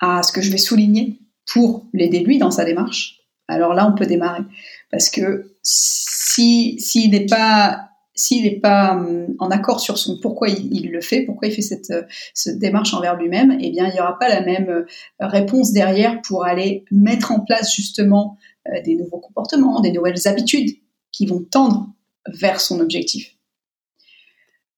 à 0.00 0.22
ce 0.22 0.32
que 0.32 0.42
je 0.42 0.50
vais 0.50 0.58
souligner 0.58 1.18
pour 1.46 1.86
l'aider 1.92 2.20
lui 2.20 2.38
dans 2.38 2.50
sa 2.50 2.64
démarche. 2.64 3.20
Alors 3.48 3.74
là, 3.74 3.90
on 3.90 3.94
peut 3.94 4.06
démarrer 4.06 4.42
parce 4.90 5.10
que 5.10 5.56
si 5.62 6.78
s'il 6.78 7.10
n'est 7.10 7.26
pas 7.26 7.88
s'il 8.14 8.44
n'est 8.44 8.60
pas 8.60 8.94
hum, 8.94 9.34
en 9.38 9.50
accord 9.50 9.80
sur 9.80 9.98
son 9.98 10.18
pourquoi 10.20 10.48
il, 10.48 10.90
le 10.90 11.00
fait, 11.00 11.22
pourquoi 11.22 11.48
il 11.48 11.54
fait 11.54 11.62
cette, 11.62 11.92
cette 12.34 12.58
démarche 12.58 12.94
envers 12.94 13.16
lui-même, 13.16 13.56
eh 13.60 13.70
bien, 13.70 13.88
il 13.88 13.94
n'y 13.94 14.00
aura 14.00 14.18
pas 14.18 14.28
la 14.28 14.42
même 14.42 14.68
euh, 14.68 14.84
réponse 15.20 15.72
derrière 15.72 16.20
pour 16.22 16.44
aller 16.44 16.84
mettre 16.90 17.32
en 17.32 17.40
place 17.40 17.74
justement 17.74 18.36
euh, 18.68 18.80
des 18.82 18.94
nouveaux 18.94 19.18
comportements, 19.18 19.80
des 19.80 19.92
nouvelles 19.92 20.28
habitudes 20.28 20.70
qui 21.10 21.26
vont 21.26 21.42
tendre 21.42 21.88
vers 22.26 22.60
son 22.60 22.80
objectif. 22.80 23.36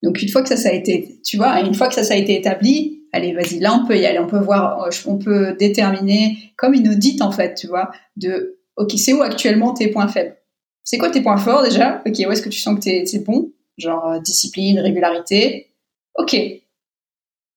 Donc 0.02 0.22
une 0.22 0.28
fois 0.28 0.42
que 0.42 0.48
ça, 0.48 0.56
ça 0.56 0.68
a 0.68 0.72
été, 0.72 1.20
tu 1.24 1.36
vois, 1.36 1.60
une 1.60 1.74
fois 1.74 1.88
que 1.88 1.94
ça, 1.94 2.04
ça 2.04 2.14
a 2.14 2.16
été 2.16 2.36
établi, 2.36 3.04
allez, 3.12 3.32
vas-y, 3.32 3.58
là 3.58 3.74
on 3.74 3.86
peut 3.86 3.98
y 3.98 4.06
aller, 4.06 4.18
on 4.18 4.26
peut 4.26 4.38
voir, 4.38 4.82
euh, 4.82 4.90
on 5.06 5.18
peut 5.18 5.56
déterminer 5.58 6.52
comme 6.56 6.74
une 6.74 6.88
audite 6.88 7.22
en 7.22 7.32
fait, 7.32 7.54
tu 7.54 7.66
vois, 7.66 7.90
de, 8.16 8.58
ok, 8.76 8.92
c'est 8.96 9.12
où 9.12 9.22
actuellement 9.22 9.72
tes 9.72 9.88
points 9.88 10.08
faibles? 10.08 10.36
C'est 10.84 10.98
quoi 10.98 11.10
tes 11.10 11.22
points 11.22 11.38
forts 11.38 11.62
déjà? 11.62 12.02
Ok, 12.06 12.22
où 12.26 12.30
est-ce 12.30 12.42
que 12.42 12.48
tu 12.50 12.60
sens 12.60 12.78
que 12.78 13.04
c'est 13.06 13.24
bon? 13.24 13.52
Genre 13.78 14.06
euh, 14.06 14.20
discipline, 14.20 14.78
régularité? 14.78 15.70
Ok. 16.14 16.36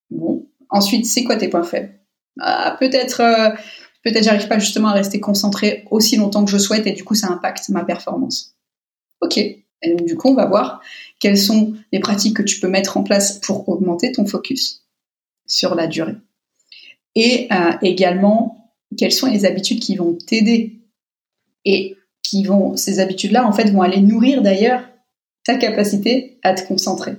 Bon. 0.10 0.48
Ensuite, 0.70 1.06
c'est 1.06 1.24
quoi 1.24 1.36
tes 1.36 1.50
points 1.50 1.64
faibles? 1.64 1.94
Ah, 2.40 2.76
Peut-être, 2.80 3.22
euh, 3.22 3.50
peut-être 4.04 4.24
j'arrive 4.24 4.48
pas 4.48 4.60
justement 4.60 4.90
à 4.90 4.94
rester 4.94 5.20
concentré 5.20 5.86
aussi 5.92 6.16
longtemps 6.16 6.46
que 6.46 6.52
je 6.52 6.58
souhaite 6.58 6.88
et 6.88 6.94
du 6.94 7.04
coup 7.04 7.16
ça 7.16 7.28
impacte 7.28 7.70
ma 7.70 7.84
performance. 7.84 8.56
Ok. 9.22 9.38
Et 9.38 9.96
donc 9.96 10.08
du 10.08 10.16
coup, 10.16 10.30
on 10.30 10.34
va 10.34 10.46
voir 10.46 10.82
quelles 11.20 11.38
sont 11.38 11.76
les 11.92 12.00
pratiques 12.00 12.38
que 12.38 12.44
tu 12.44 12.60
peux 12.60 12.68
mettre 12.68 12.98
en 12.98 13.04
place 13.04 13.40
pour 13.40 13.68
augmenter 13.70 14.12
ton 14.12 14.26
focus 14.26 14.86
sur 15.46 15.76
la 15.76 15.88
durée. 15.88 16.16
Et 17.16 17.48
euh, 17.52 17.74
également, 17.82 18.74
quelles 18.98 19.12
sont 19.12 19.28
les 19.28 19.46
habitudes 19.46 19.80
qui 19.80 19.96
vont 19.96 20.14
t'aider? 20.14 20.80
Et 21.66 21.98
qui 22.24 22.44
vont, 22.44 22.76
ces 22.76 23.00
habitudes-là, 23.00 23.48
en 23.48 23.52
fait, 23.52 23.70
vont 23.72 23.82
aller 23.82 24.02
nourrir 24.02 24.42
d'ailleurs 24.42 24.84
ta 25.44 25.56
capacité 25.56 26.40
à 26.44 26.54
te 26.54 26.68
concentrer. 26.68 27.16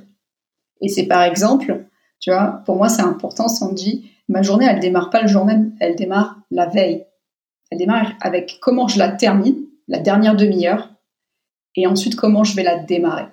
Et 0.81 0.89
c'est 0.89 1.07
par 1.07 1.23
exemple, 1.23 1.87
tu 2.21 2.31
vois, 2.31 2.63
pour 2.67 2.77
moi, 2.77 2.89
c'est 2.89 3.03
important, 3.03 3.49
Sandy, 3.49 4.11
ma 4.29 4.43
journée, 4.43 4.67
elle 4.69 4.81
démarre 4.81 5.11
pas 5.11 5.23
le 5.23 5.29
jour 5.29 5.45
même, 5.45 5.75
elle 5.81 5.97
démarre 5.97 6.41
la 6.51 6.67
veille. 6.67 7.05
Elle 7.71 7.79
démarre 7.79 8.13
avec 8.21 8.59
comment 8.61 8.89
je 8.89 8.99
la 8.99 9.11
termine, 9.11 9.57
la 9.89 9.99
dernière 9.99 10.37
demi-heure, 10.37 10.91
et 11.75 11.87
ensuite 11.87 12.17
comment 12.17 12.45
je 12.45 12.55
vais 12.55 12.63
la 12.63 12.79
démarrer. 12.79 13.27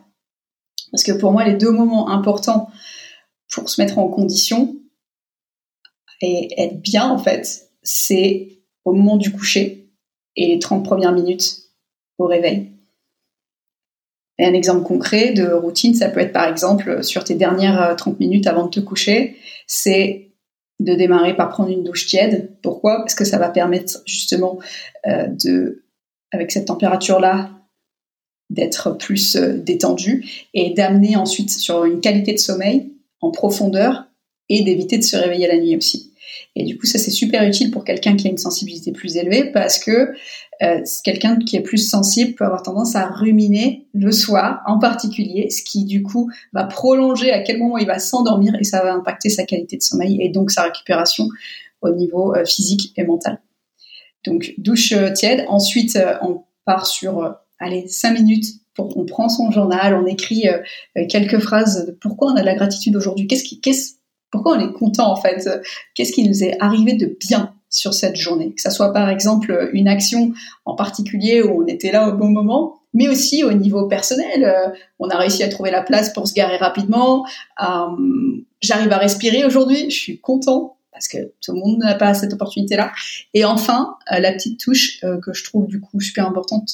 Parce 0.92 1.04
que 1.04 1.12
pour 1.12 1.32
moi, 1.32 1.44
les 1.44 1.56
deux 1.56 1.72
moments 1.72 2.10
importants 2.10 2.70
pour 3.50 3.70
se 3.70 3.82
mettre 3.82 3.98
en 3.98 4.08
condition 4.08 4.76
et 6.22 6.50
être 6.58 6.82
bien, 6.82 7.10
en 7.10 7.18
fait, 7.18 7.70
c'est 7.82 8.62
au 8.86 8.94
moment 8.94 9.18
du 9.18 9.32
coucher 9.32 9.85
et 10.36 10.48
les 10.48 10.60
30 10.60 10.84
premières 10.84 11.14
minutes 11.14 11.64
au 12.18 12.26
réveil. 12.26 12.72
Et 14.38 14.46
un 14.46 14.54
exemple 14.54 14.84
concret 14.84 15.32
de 15.32 15.48
routine, 15.48 15.94
ça 15.94 16.10
peut 16.10 16.20
être 16.20 16.34
par 16.34 16.48
exemple 16.48 17.04
sur 17.04 17.24
tes 17.24 17.36
dernières 17.36 17.96
30 17.96 18.14
euh, 18.14 18.18
minutes 18.20 18.48
avant 18.48 18.66
de 18.66 18.70
te 18.70 18.80
coucher, 18.80 19.38
c'est 19.66 20.32
de 20.80 20.94
démarrer 20.94 21.36
par 21.36 21.50
prendre 21.50 21.70
une 21.70 21.84
douche 21.84 22.06
tiède. 22.06 22.52
Pourquoi? 22.62 22.98
Parce 22.98 23.16
que 23.16 23.24
ça 23.24 23.38
va 23.38 23.50
permettre 23.50 24.02
justement 24.06 24.60
euh, 25.08 25.28
de, 25.28 25.86
avec 26.32 26.52
cette 26.52 26.66
température-là, 26.66 27.52
d'être 28.50 28.92
plus 28.98 29.38
euh, 29.38 29.58
détendu 29.58 30.48
et 30.54 30.74
d'amener 30.74 31.16
ensuite 31.16 31.50
sur 31.50 31.86
une 31.86 32.02
qualité 32.02 32.34
de 32.34 32.40
sommeil 32.40 32.94
en 33.22 33.32
profondeur 33.32 34.06
et 34.50 34.64
d'éviter 34.64 34.98
de 34.98 35.04
se 35.04 35.16
réveiller 35.16 35.48
la 35.48 35.58
nuit 35.58 35.78
aussi. 35.78 36.14
Et 36.56 36.64
du 36.64 36.78
coup, 36.78 36.86
ça 36.86 36.98
c'est 36.98 37.12
super 37.12 37.44
utile 37.44 37.72
pour 37.72 37.84
quelqu'un 37.84 38.16
qui 38.16 38.28
a 38.28 38.32
une 38.32 38.38
sensibilité 38.38 38.92
plus 38.92 39.18
élevée 39.18 39.52
parce 39.52 39.80
que 39.80 40.14
euh, 40.64 40.82
quelqu'un 41.04 41.38
qui 41.38 41.58
est 41.58 41.62
plus 41.62 41.78
sensible 41.78 42.36
peut 42.36 42.46
avoir 42.46 42.64
tendance 42.64 42.96
à 42.96 43.08
ruminer 43.08 43.88
le 43.94 44.12
soir 44.12 44.62
en 44.66 44.80
particulier, 44.80 45.50
ce 45.50 45.64
qui 45.64 45.84
du 45.84 46.02
coup 46.02 46.32
va 46.54 46.64
prolonger 46.64 47.32
à 47.32 47.42
quel 47.42 47.60
moment 47.60 47.78
il 47.78 47.88
va 47.88 48.00
s'endormir 48.00 48.56
et 48.60 48.64
ça 48.64 48.82
va 48.82 48.94
impacter 48.94 49.30
sa 49.30 49.44
qualité 49.44 49.76
de 49.78 49.82
sommeil 49.82 50.18
et 50.22 50.30
donc 50.30 50.52
sa 50.52 50.64
récupération 50.64 51.28
au 51.82 51.90
niveau 51.90 52.34
euh, 52.36 52.46
physique 52.46 52.94
et 52.96 53.04
mental. 53.04 53.42
Donc 54.26 54.54
douche 54.58 54.94
euh, 54.94 55.12
tiède, 55.12 55.46
ensuite 55.50 56.00
on 56.22 56.44
part 56.64 56.88
sur 56.88 57.36
allez 57.60 57.88
5 57.88 58.12
minutes 58.14 58.46
pour 58.74 58.98
on 58.98 59.06
prend 59.06 59.30
son 59.30 59.52
journal, 59.52 59.94
on 59.94 60.06
écrit 60.06 60.46
quelques 61.08 61.40
phrases 61.40 61.86
de 61.86 61.92
pourquoi 61.92 62.32
on 62.32 62.36
a 62.36 62.42
de 62.42 62.46
la 62.46 62.56
gratitude 62.56 62.96
aujourd'hui, 62.96 63.28
qu'est-ce 63.28 63.44
qui 63.44 63.62
qu'est-ce 63.62 63.95
pourquoi 64.32 64.58
on 64.58 64.60
est 64.60 64.74
content 64.74 65.12
en 65.12 65.16
fait? 65.16 65.50
Qu'est-ce 65.94 66.12
qui 66.12 66.28
nous 66.28 66.44
est 66.44 66.58
arrivé 66.62 66.94
de 66.94 67.16
bien 67.20 67.54
sur 67.70 67.94
cette 67.94 68.16
journée? 68.16 68.54
Que 68.54 68.62
ça 68.62 68.70
soit 68.70 68.92
par 68.94 69.10
exemple 69.10 69.70
une 69.74 69.88
action 69.88 70.34
en 70.66 70.76
particulier 70.76 71.42
où 71.42 71.64
on 71.64 71.68
était 71.68 71.92
là 71.92 72.10
au 72.10 72.14
bon 72.14 72.30
moment, 72.30 72.82
mais 72.96 73.10
aussi 73.10 73.44
au 73.44 73.54
niveau 73.54 73.88
personnel. 73.88 74.44
Euh, 74.44 74.70
on 74.98 75.10
a 75.10 75.18
réussi 75.18 75.44
à 75.44 75.50
trouver 75.50 75.70
la 75.70 75.84
place 75.84 76.12
pour 76.14 76.28
se 76.28 76.34
garer 76.34 76.58
rapidement. 76.58 77.26
Euh, 77.62 78.42
j'arrive 78.62 78.92
à 78.92 78.98
respirer 78.98 79.46
aujourd'hui, 79.46 79.92
je 79.92 79.96
suis 79.96 80.20
content 80.20 80.78
parce 80.92 81.10
que 81.10 81.18
tout 81.42 81.52
le 81.52 81.60
monde 81.60 81.80
n'a 81.80 81.94
pas 81.94 82.14
cette 82.14 82.34
opportunité-là. 82.34 82.94
Et 83.34 83.44
enfin, 83.44 83.98
euh, 84.14 84.20
la 84.20 84.32
petite 84.32 84.62
touche 84.62 85.02
que 85.02 85.34
je 85.34 85.44
trouve 85.44 85.68
du 85.68 85.82
coup 85.82 86.00
super 86.00 86.26
importante 86.26 86.70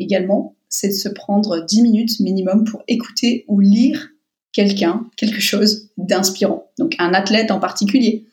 également, 0.00 0.56
c'est 0.68 0.88
de 0.88 0.92
se 0.92 1.08
prendre 1.08 1.64
10 1.64 1.82
minutes 1.82 2.18
minimum 2.18 2.64
pour 2.64 2.82
écouter 2.88 3.44
ou 3.46 3.60
lire 3.60 4.08
quelqu'un, 4.52 5.06
quelque 5.16 5.40
chose 5.40 5.89
d'inspirant. 6.06 6.70
Donc 6.78 6.94
un 6.98 7.14
athlète 7.14 7.50
en 7.50 7.60
particulier. 7.60 8.26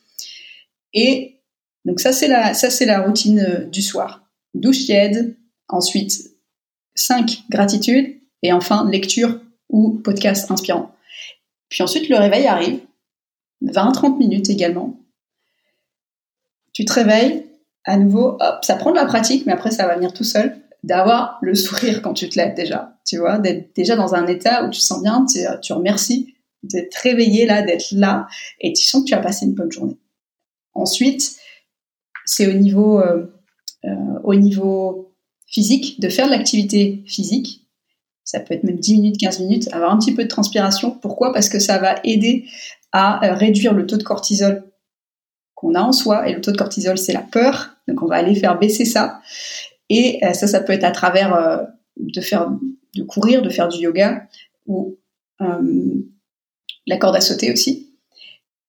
Et 0.94 1.40
donc 1.84 2.00
ça 2.00 2.12
c'est 2.12 2.28
la 2.28 2.54
ça 2.54 2.70
c'est 2.70 2.86
la 2.86 3.00
routine 3.00 3.40
euh, 3.40 3.64
du 3.64 3.82
soir. 3.82 4.24
Douche 4.54 4.84
tiède, 4.84 5.36
ensuite 5.68 6.30
5 6.94 7.44
gratitudes 7.50 8.18
et 8.42 8.52
enfin 8.52 8.88
lecture 8.90 9.40
ou 9.68 9.90
podcast 9.90 10.50
inspirant. 10.50 10.92
Puis 11.68 11.82
ensuite 11.82 12.08
le 12.08 12.16
réveil 12.16 12.46
arrive, 12.46 12.80
20-30 13.62 14.18
minutes 14.18 14.48
également. 14.50 14.98
Tu 16.72 16.84
te 16.84 16.92
réveilles, 16.92 17.44
à 17.84 17.96
nouveau, 17.96 18.38
ça 18.62 18.76
prend 18.76 18.90
de 18.90 18.96
la 18.96 19.04
pratique, 19.04 19.46
mais 19.46 19.52
après 19.52 19.70
ça 19.70 19.86
va 19.86 19.96
venir 19.96 20.12
tout 20.12 20.24
seul 20.24 20.56
d'avoir 20.84 21.38
le 21.42 21.54
sourire 21.54 22.02
quand 22.02 22.14
tu 22.14 22.28
te 22.28 22.38
lèves 22.38 22.54
déjà, 22.54 22.96
tu 23.04 23.18
vois, 23.18 23.38
d'être 23.38 23.74
déjà 23.74 23.96
dans 23.96 24.14
un 24.14 24.26
état 24.26 24.64
où 24.64 24.70
tu 24.70 24.80
sens 24.80 25.02
bien, 25.02 25.26
tu, 25.26 25.40
tu 25.60 25.72
remercies 25.72 26.34
d'être 26.62 26.96
réveillé 26.96 27.46
là, 27.46 27.62
d'être 27.62 27.92
là, 27.92 28.26
et 28.60 28.72
tu 28.72 28.84
sens 28.84 29.02
que 29.02 29.08
tu 29.08 29.14
as 29.14 29.20
passé 29.20 29.46
une 29.46 29.54
bonne 29.54 29.70
journée. 29.70 29.98
Ensuite, 30.74 31.36
c'est 32.24 32.46
au 32.46 32.52
niveau, 32.52 33.00
euh, 33.00 33.26
euh, 33.84 34.92
physique, 35.46 35.98
de 36.00 36.08
faire 36.08 36.26
de 36.26 36.32
l'activité 36.32 37.02
physique. 37.06 37.66
Ça 38.22 38.40
peut 38.40 38.54
être 38.54 38.64
même 38.64 38.78
10 38.78 38.92
minutes, 38.94 39.18
15 39.18 39.40
minutes, 39.40 39.72
avoir 39.72 39.92
un 39.92 39.98
petit 39.98 40.14
peu 40.14 40.24
de 40.24 40.28
transpiration. 40.28 40.90
Pourquoi? 40.90 41.32
Parce 41.32 41.48
que 41.48 41.58
ça 41.58 41.78
va 41.78 41.96
aider 42.04 42.44
à 42.92 43.26
euh, 43.26 43.34
réduire 43.34 43.72
le 43.72 43.86
taux 43.86 43.96
de 43.96 44.02
cortisol 44.02 44.64
qu'on 45.54 45.74
a 45.74 45.80
en 45.80 45.92
soi. 45.92 46.28
Et 46.28 46.34
le 46.34 46.40
taux 46.40 46.52
de 46.52 46.58
cortisol, 46.58 46.98
c'est 46.98 47.14
la 47.14 47.22
peur. 47.22 47.70
Donc 47.88 48.02
on 48.02 48.06
va 48.06 48.16
aller 48.16 48.34
faire 48.34 48.58
baisser 48.58 48.84
ça. 48.84 49.20
Et 49.88 50.20
ça, 50.34 50.46
ça 50.46 50.60
peut 50.60 50.74
être 50.74 50.84
à 50.84 50.90
travers 50.90 51.66
de 51.96 52.20
faire, 52.20 52.50
de 52.94 53.02
courir, 53.02 53.40
de 53.40 53.48
faire 53.48 53.68
du 53.68 53.78
yoga 53.78 54.28
ou 54.66 54.98
la 56.88 56.96
corde 56.96 57.16
à 57.16 57.20
sauter 57.20 57.52
aussi. 57.52 57.94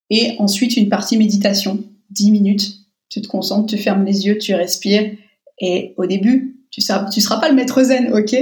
Et 0.10 0.36
ensuite, 0.38 0.78
une 0.78 0.90
partie 0.90 1.18
méditation, 1.18 1.84
10 2.12 2.32
minutes. 2.32 2.76
Tu 3.10 3.22
te 3.22 3.28
concentres, 3.28 3.68
tu 3.68 3.78
fermes 3.78 4.06
les 4.06 4.28
yeux, 4.28 4.38
tu 4.38 4.54
respires. 4.54 5.12
Et 5.60 5.94
au 5.98 6.06
début, 6.06 6.60
tu 6.72 6.82
seras, 6.82 7.10
tu 7.10 7.22
seras 7.22 7.40
pas 7.40 7.50
le 7.50 7.56
maître 7.56 7.82
zen, 7.82 8.14
ok? 8.14 8.36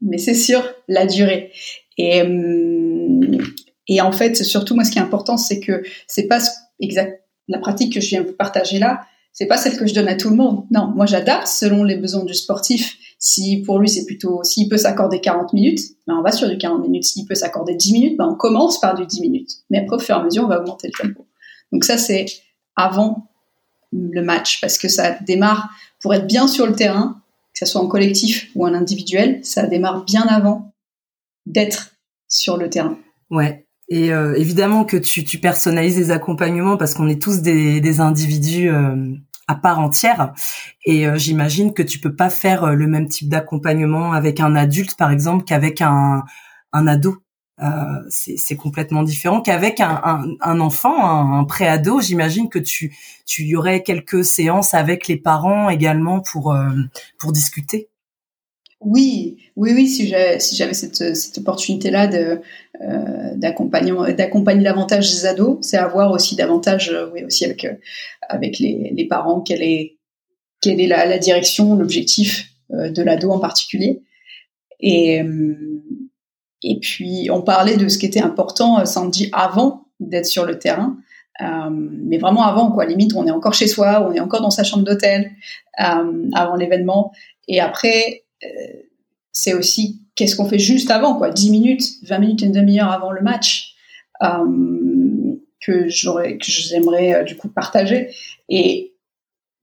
Mais 0.00 0.18
c'est 0.18 0.34
sur 0.34 0.62
la 0.88 1.06
durée. 1.06 1.50
Et, 1.98 2.22
et 3.88 4.00
en 4.00 4.12
fait, 4.12 4.36
surtout, 4.44 4.74
moi, 4.74 4.84
ce 4.84 4.90
qui 4.90 4.98
est 4.98 5.02
important, 5.02 5.36
c'est 5.36 5.60
que 5.60 5.82
c'est 6.06 6.28
pas 6.28 6.40
exact, 6.80 7.22
la 7.48 7.58
pratique 7.58 7.92
que 7.92 8.00
je 8.00 8.08
viens 8.08 8.22
de 8.22 8.28
vous 8.28 8.36
partager 8.36 8.78
là, 8.78 9.02
c'est 9.32 9.46
pas 9.46 9.56
celle 9.56 9.76
que 9.76 9.86
je 9.86 9.94
donne 9.94 10.08
à 10.08 10.14
tout 10.14 10.30
le 10.30 10.36
monde. 10.36 10.64
Non, 10.70 10.88
moi 10.88 11.06
j'adapte 11.06 11.46
selon 11.46 11.84
les 11.84 11.96
besoins 11.96 12.24
du 12.24 12.34
sportif. 12.34 12.96
Si 13.24 13.62
pour 13.62 13.78
lui 13.78 13.88
c'est 13.88 14.04
plutôt, 14.04 14.42
s'il 14.42 14.68
peut 14.68 14.76
s'accorder 14.76 15.20
40 15.20 15.52
minutes, 15.52 15.78
ben 16.08 16.16
on 16.18 16.22
va 16.22 16.32
sur 16.32 16.50
du 16.50 16.58
40 16.58 16.82
minutes. 16.82 17.04
S'il 17.04 17.24
peut 17.24 17.36
s'accorder 17.36 17.76
10 17.76 17.92
minutes, 17.92 18.16
ben 18.18 18.26
on 18.26 18.34
commence 18.34 18.80
par 18.80 18.96
du 18.96 19.06
10 19.06 19.20
minutes. 19.20 19.50
Mais 19.70 19.78
après 19.78 19.94
au 19.94 19.98
fur 20.00 20.16
et 20.16 20.18
à 20.18 20.24
mesure, 20.24 20.42
on 20.42 20.48
va 20.48 20.60
augmenter 20.60 20.88
le 20.88 21.08
tempo. 21.08 21.24
Donc 21.70 21.84
ça 21.84 21.98
c'est 21.98 22.26
avant 22.74 23.28
le 23.92 24.22
match 24.22 24.60
parce 24.60 24.76
que 24.76 24.88
ça 24.88 25.12
démarre 25.20 25.70
pour 26.00 26.12
être 26.14 26.26
bien 26.26 26.48
sur 26.48 26.66
le 26.66 26.74
terrain, 26.74 27.22
que 27.52 27.60
ce 27.60 27.66
soit 27.66 27.80
en 27.80 27.86
collectif 27.86 28.50
ou 28.56 28.66
en 28.66 28.74
individuel, 28.74 29.38
ça 29.44 29.68
démarre 29.68 30.04
bien 30.04 30.22
avant 30.22 30.74
d'être 31.46 31.94
sur 32.26 32.56
le 32.56 32.70
terrain. 32.70 32.98
Ouais, 33.30 33.66
et 33.88 34.12
euh, 34.12 34.34
évidemment 34.34 34.84
que 34.84 34.96
tu, 34.96 35.22
tu, 35.22 35.38
personnalises 35.38 35.96
les 35.96 36.10
accompagnements 36.10 36.76
parce 36.76 36.94
qu'on 36.94 37.08
est 37.08 37.22
tous 37.22 37.40
des, 37.40 37.80
des 37.80 38.00
individus 38.00 38.68
euh, 38.68 39.14
à 39.48 39.54
part 39.54 39.78
entière. 39.80 40.32
Et 40.84 41.06
j'imagine 41.16 41.72
que 41.74 41.82
tu 41.82 41.98
peux 41.98 42.14
pas 42.14 42.30
faire 42.30 42.74
le 42.74 42.86
même 42.86 43.08
type 43.08 43.28
d'accompagnement 43.28 44.12
avec 44.12 44.40
un 44.40 44.54
adulte, 44.56 44.96
par 44.96 45.10
exemple, 45.10 45.44
qu'avec 45.44 45.80
un, 45.80 46.24
un 46.72 46.86
ado. 46.86 47.22
Euh, 47.62 48.02
c'est 48.08 48.56
complètement 48.56 49.02
différent 49.02 49.40
qu'avec 49.40 49.80
un, 49.80 50.00
un, 50.04 50.24
un, 50.40 50.60
enfant, 50.60 51.04
un, 51.04 51.38
un 51.40 51.44
préado. 51.44 52.00
J'imagine 52.00 52.48
que 52.48 52.58
tu 52.58 52.96
tu 53.26 53.44
y 53.44 53.54
aurais 53.54 53.82
quelques 53.82 54.24
séances 54.24 54.74
avec 54.74 55.06
les 55.06 55.16
parents 55.16 55.68
également 55.68 56.20
pour 56.20 56.52
euh, 56.52 56.70
pour 57.18 57.30
discuter. 57.30 57.88
Oui, 58.84 59.38
oui, 59.56 59.72
oui. 59.74 59.88
Si 59.88 60.06
j'avais 60.06 60.40
si 60.40 60.56
j'avais 60.56 60.74
cette, 60.74 61.16
cette 61.16 61.38
opportunité-là 61.38 62.06
de 62.06 62.40
euh, 62.80 63.34
d'accompagner 63.36 63.92
d'accompagner 64.14 64.64
davantage 64.64 65.10
les 65.12 65.26
ados, 65.26 65.58
c'est 65.60 65.76
avoir 65.76 66.10
aussi 66.10 66.36
davantage, 66.36 66.90
euh, 66.90 67.10
oui, 67.12 67.24
aussi 67.24 67.44
avec 67.44 67.66
avec 68.28 68.58
les, 68.58 68.92
les 68.94 69.06
parents 69.06 69.40
quelle 69.40 69.62
est 69.62 69.98
quelle 70.60 70.80
est 70.80 70.86
la, 70.86 71.06
la 71.06 71.18
direction, 71.18 71.74
l'objectif 71.74 72.48
de 72.70 73.02
l'ado 73.02 73.30
en 73.30 73.38
particulier. 73.38 74.02
Et 74.80 75.22
et 76.62 76.78
puis, 76.78 77.28
on 77.30 77.42
parlait 77.42 77.76
de 77.76 77.88
ce 77.88 77.98
qui 77.98 78.06
était 78.06 78.20
important, 78.22 78.80
euh, 78.80 78.84
Sandy, 78.84 79.28
avant 79.32 79.86
d'être 80.00 80.26
sur 80.26 80.44
le 80.44 80.58
terrain. 80.58 80.96
Euh, 81.40 81.70
mais 81.70 82.18
vraiment 82.18 82.44
avant, 82.44 82.70
quoi. 82.70 82.84
Limite, 82.84 83.14
on 83.14 83.26
est 83.26 83.30
encore 83.30 83.54
chez 83.54 83.66
soi, 83.66 84.06
on 84.08 84.12
est 84.12 84.20
encore 84.20 84.42
dans 84.42 84.50
sa 84.50 84.62
chambre 84.64 84.84
d'hôtel 84.84 85.32
euh, 85.80 86.28
avant 86.34 86.54
l'événement. 86.54 87.12
Et 87.48 87.60
après, 87.60 88.21
euh, 88.21 88.21
c'est 89.32 89.54
aussi 89.54 90.02
qu'est-ce 90.14 90.36
qu'on 90.36 90.48
fait 90.48 90.58
juste 90.58 90.90
avant, 90.90 91.16
quoi. 91.16 91.30
10 91.30 91.50
minutes, 91.50 91.84
20 92.02 92.18
minutes, 92.18 92.42
une 92.42 92.52
demi-heure 92.52 92.90
avant 92.90 93.10
le 93.10 93.22
match 93.22 93.74
euh, 94.22 95.36
que 95.60 95.88
j'aimerais 95.88 97.14
euh, 97.14 97.22
du 97.24 97.36
coup 97.36 97.48
partager. 97.48 98.14
Et 98.48 98.88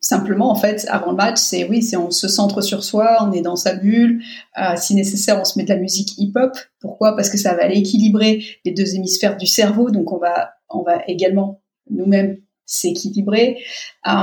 Simplement, 0.02 0.50
en 0.50 0.56
fait, 0.56 0.86
avant 0.88 1.12
le 1.12 1.18
match, 1.18 1.40
c'est 1.40 1.66
oui, 1.66 1.82
c'est 1.82 1.98
on 1.98 2.10
se 2.10 2.30
centre 2.30 2.62
sur 2.62 2.86
soi, 2.86 3.18
on 3.20 3.34
est 3.34 3.42
dans 3.42 3.58
sa 3.58 3.76
bulle. 3.76 4.22
Euh, 4.58 4.78
si 4.78 4.96
nécessaire, 4.96 5.38
on 5.38 5.44
se 5.44 5.60
met 5.60 5.66
de 5.66 5.74
la 5.74 5.76
musique 5.76 6.18
hip-hop. 6.18 6.58
Pourquoi? 6.80 7.18
Parce 7.18 7.30
que 7.30 7.38
ça 7.38 7.54
va 7.54 7.66
aller 7.66 7.80
équilibrer 7.80 8.42
les 8.64 8.72
deux 8.72 8.96
hémisphères 8.96 9.36
du 9.36 9.46
cerveau, 9.46 9.92
donc 9.92 10.14
on 10.14 10.18
va, 10.18 10.54
on 10.70 10.84
va 10.84 11.04
également 11.08 11.62
nous-mêmes 11.90 12.38
s'équilibrer. 12.66 13.58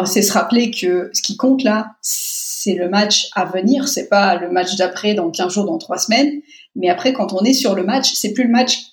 C'est 0.06 0.22
se 0.22 0.32
rappeler 0.32 0.70
que 0.70 1.10
ce 1.12 1.20
qui 1.20 1.36
compte 1.36 1.62
là, 1.62 1.96
c'est 2.66 2.74
le 2.74 2.88
match 2.88 3.28
à 3.36 3.44
venir, 3.44 3.86
c'est 3.86 4.08
pas 4.08 4.34
le 4.34 4.50
match 4.50 4.74
d'après 4.74 5.14
dans 5.14 5.30
15 5.30 5.52
jours, 5.52 5.66
dans 5.66 5.78
3 5.78 5.98
semaines. 5.98 6.40
Mais 6.74 6.88
après, 6.88 7.12
quand 7.12 7.32
on 7.32 7.44
est 7.44 7.52
sur 7.52 7.76
le 7.76 7.84
match, 7.84 8.12
c'est 8.14 8.32
plus 8.32 8.42
le 8.42 8.50
match 8.50 8.86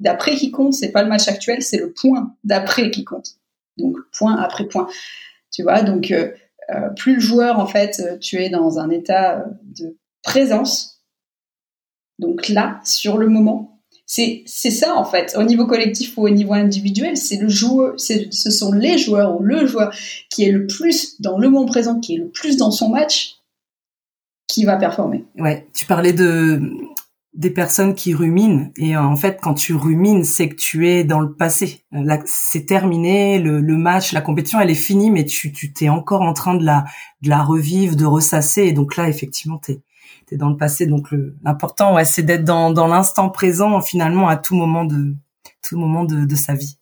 d'après 0.00 0.36
qui 0.36 0.50
compte, 0.50 0.74
c'est 0.74 0.92
pas 0.92 1.02
le 1.02 1.08
match 1.08 1.26
actuel, 1.26 1.62
c'est 1.62 1.78
le 1.78 1.94
point 1.94 2.34
d'après 2.44 2.90
qui 2.90 3.04
compte. 3.04 3.36
Donc 3.78 3.96
point 4.12 4.36
après 4.36 4.66
point. 4.66 4.86
Tu 5.50 5.62
vois, 5.62 5.80
donc 5.80 6.10
euh, 6.10 6.30
euh, 6.68 6.90
plus 6.90 7.14
le 7.14 7.20
joueur, 7.20 7.58
en 7.58 7.66
fait, 7.66 8.00
euh, 8.00 8.18
tu 8.18 8.36
es 8.36 8.50
dans 8.50 8.78
un 8.78 8.90
état 8.90 9.46
de 9.62 9.96
présence. 10.22 11.02
Donc 12.18 12.48
là, 12.48 12.80
sur 12.84 13.16
le 13.16 13.28
moment, 13.28 13.75
c'est 14.06 14.46
ça 14.46 14.94
en 14.94 15.04
fait. 15.04 15.34
Au 15.36 15.42
niveau 15.42 15.66
collectif 15.66 16.16
ou 16.16 16.26
au 16.26 16.30
niveau 16.30 16.52
individuel, 16.52 17.16
c'est 17.16 17.38
le 17.38 17.48
joueur, 17.48 17.94
ce 17.98 18.50
sont 18.50 18.72
les 18.72 18.98
joueurs 18.98 19.38
ou 19.38 19.42
le 19.42 19.66
joueur 19.66 19.92
qui 20.30 20.44
est 20.44 20.52
le 20.52 20.66
plus 20.66 21.20
dans 21.20 21.38
le 21.38 21.50
moment 21.50 21.66
présent, 21.66 21.98
qui 21.98 22.14
est 22.14 22.18
le 22.18 22.30
plus 22.30 22.56
dans 22.56 22.70
son 22.70 22.88
match, 22.88 23.36
qui 24.46 24.64
va 24.64 24.76
performer. 24.76 25.24
Ouais, 25.36 25.66
tu 25.74 25.86
parlais 25.86 26.12
de 26.12 26.60
des 27.34 27.50
personnes 27.50 27.94
qui 27.94 28.14
ruminent 28.14 28.70
et 28.78 28.96
euh, 28.96 29.02
en 29.02 29.16
fait 29.16 29.38
quand 29.42 29.52
tu 29.52 29.74
rumines 29.74 30.24
c'est 30.24 30.48
que 30.48 30.54
tu 30.54 30.88
es 30.88 31.04
dans 31.04 31.20
le 31.20 31.34
passé 31.34 31.84
là 31.92 32.18
c'est 32.24 32.64
terminé 32.64 33.38
le, 33.38 33.60
le, 33.60 33.76
match 33.76 34.12
la 34.12 34.22
compétition 34.22 34.58
elle 34.58 34.70
est 34.70 34.74
finie 34.74 35.10
mais 35.10 35.26
tu 35.26 35.52
tu 35.52 35.70
t'es 35.70 35.90
encore 35.90 36.22
en 36.22 36.32
train 36.32 36.54
de 36.54 36.64
la 36.64 36.86
de 37.20 37.28
la 37.28 37.42
revivre 37.42 37.94
de 37.94 38.06
ressasser 38.06 38.62
et 38.62 38.72
donc 38.72 38.96
là 38.96 39.10
effectivement 39.10 39.58
t'es 39.58 39.82
es 40.34 40.36
dans 40.36 40.50
le 40.50 40.56
passé 40.56 40.86
donc 40.86 41.08
l'important 41.44 41.94
ouais 41.94 42.04
c'est 42.04 42.22
d'être 42.22 42.44
dans 42.44 42.86
l'instant 42.86 43.30
présent 43.30 43.80
finalement 43.80 44.28
à 44.28 44.36
tout 44.36 44.54
moment 44.54 44.84
de 44.84 45.14
tout 45.62 45.78
moment 45.78 46.04
de, 46.04 46.34
sa 46.34 46.54
vie 46.54 46.76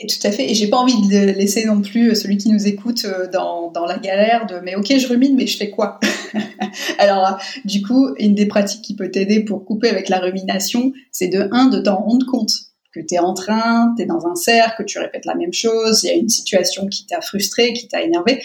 et 0.00 0.06
tout 0.06 0.24
à 0.24 0.30
fait. 0.30 0.48
Et 0.48 0.54
j'ai 0.54 0.68
pas 0.68 0.76
envie 0.76 1.08
de 1.08 1.32
laisser 1.32 1.64
non 1.64 1.82
plus 1.82 2.14
celui 2.14 2.36
qui 2.36 2.50
nous 2.50 2.68
écoute 2.68 3.04
euh, 3.04 3.28
dans, 3.28 3.72
la 3.86 3.98
galère 3.98 4.46
de 4.46 4.60
mais 4.60 4.76
ok, 4.76 4.96
je 4.96 5.08
rumine, 5.08 5.34
mais 5.34 5.46
je 5.46 5.56
fais 5.56 5.70
quoi? 5.70 5.98
Alors, 6.98 7.38
du 7.64 7.82
coup, 7.82 8.14
une 8.18 8.34
des 8.34 8.46
pratiques 8.46 8.82
qui 8.82 8.94
peut 8.94 9.10
t'aider 9.10 9.40
pour 9.40 9.64
couper 9.64 9.88
avec 9.88 10.08
la 10.08 10.20
rumination, 10.20 10.92
c'est 11.10 11.28
de 11.28 11.48
un 11.50 11.66
de 11.66 11.80
t'en 11.80 11.96
rendre 11.96 12.26
compte 12.26 12.52
que 12.92 13.00
tu 13.00 13.14
es 13.14 13.18
en 13.18 13.34
train, 13.34 13.92
tu 13.96 14.04
es 14.04 14.06
dans 14.06 14.26
un 14.26 14.36
cercle, 14.36 14.82
que 14.84 14.88
tu 14.88 14.98
répètes 14.98 15.24
la 15.24 15.34
même 15.34 15.52
chose, 15.52 16.04
il 16.04 16.06
y 16.06 16.10
a 16.10 16.14
une 16.14 16.28
situation 16.28 16.86
qui 16.86 17.06
t'a 17.06 17.20
frustré, 17.20 17.72
qui 17.72 17.88
t'a 17.88 18.02
énervé. 18.02 18.40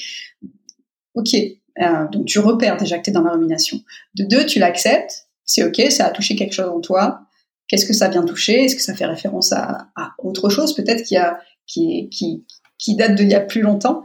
Ok, 1.13 1.35
euh, 1.81 2.07
donc 2.11 2.25
tu 2.25 2.39
repères 2.39 2.77
déjà 2.77 2.97
que 2.97 3.03
tu 3.03 3.09
es 3.09 3.13
dans 3.13 3.23
la 3.23 3.31
rumination. 3.31 3.79
De 4.15 4.23
deux, 4.23 4.45
tu 4.45 4.59
l'acceptes, 4.59 5.27
c'est 5.45 5.63
ok, 5.63 5.91
ça 5.91 6.05
a 6.05 6.09
touché 6.11 6.35
quelque 6.35 6.53
chose 6.53 6.69
en 6.69 6.81
toi, 6.81 7.27
Qu'est-ce 7.67 7.85
que 7.85 7.93
ça 7.93 8.07
vient 8.09 8.23
toucher? 8.23 8.65
Est-ce 8.65 8.75
que 8.75 8.81
ça 8.81 8.93
fait 8.93 9.05
référence 9.05 9.51
à, 9.51 9.87
autre 10.19 10.49
chose 10.49 10.75
peut-être 10.75 11.03
qui, 11.03 11.17
a, 11.17 11.39
qui, 11.65 12.09
qui, 12.09 12.45
qui 12.77 12.95
date 12.95 13.15
d'il 13.15 13.29
y 13.29 13.35
a 13.35 13.39
plus 13.39 13.61
longtemps? 13.61 14.03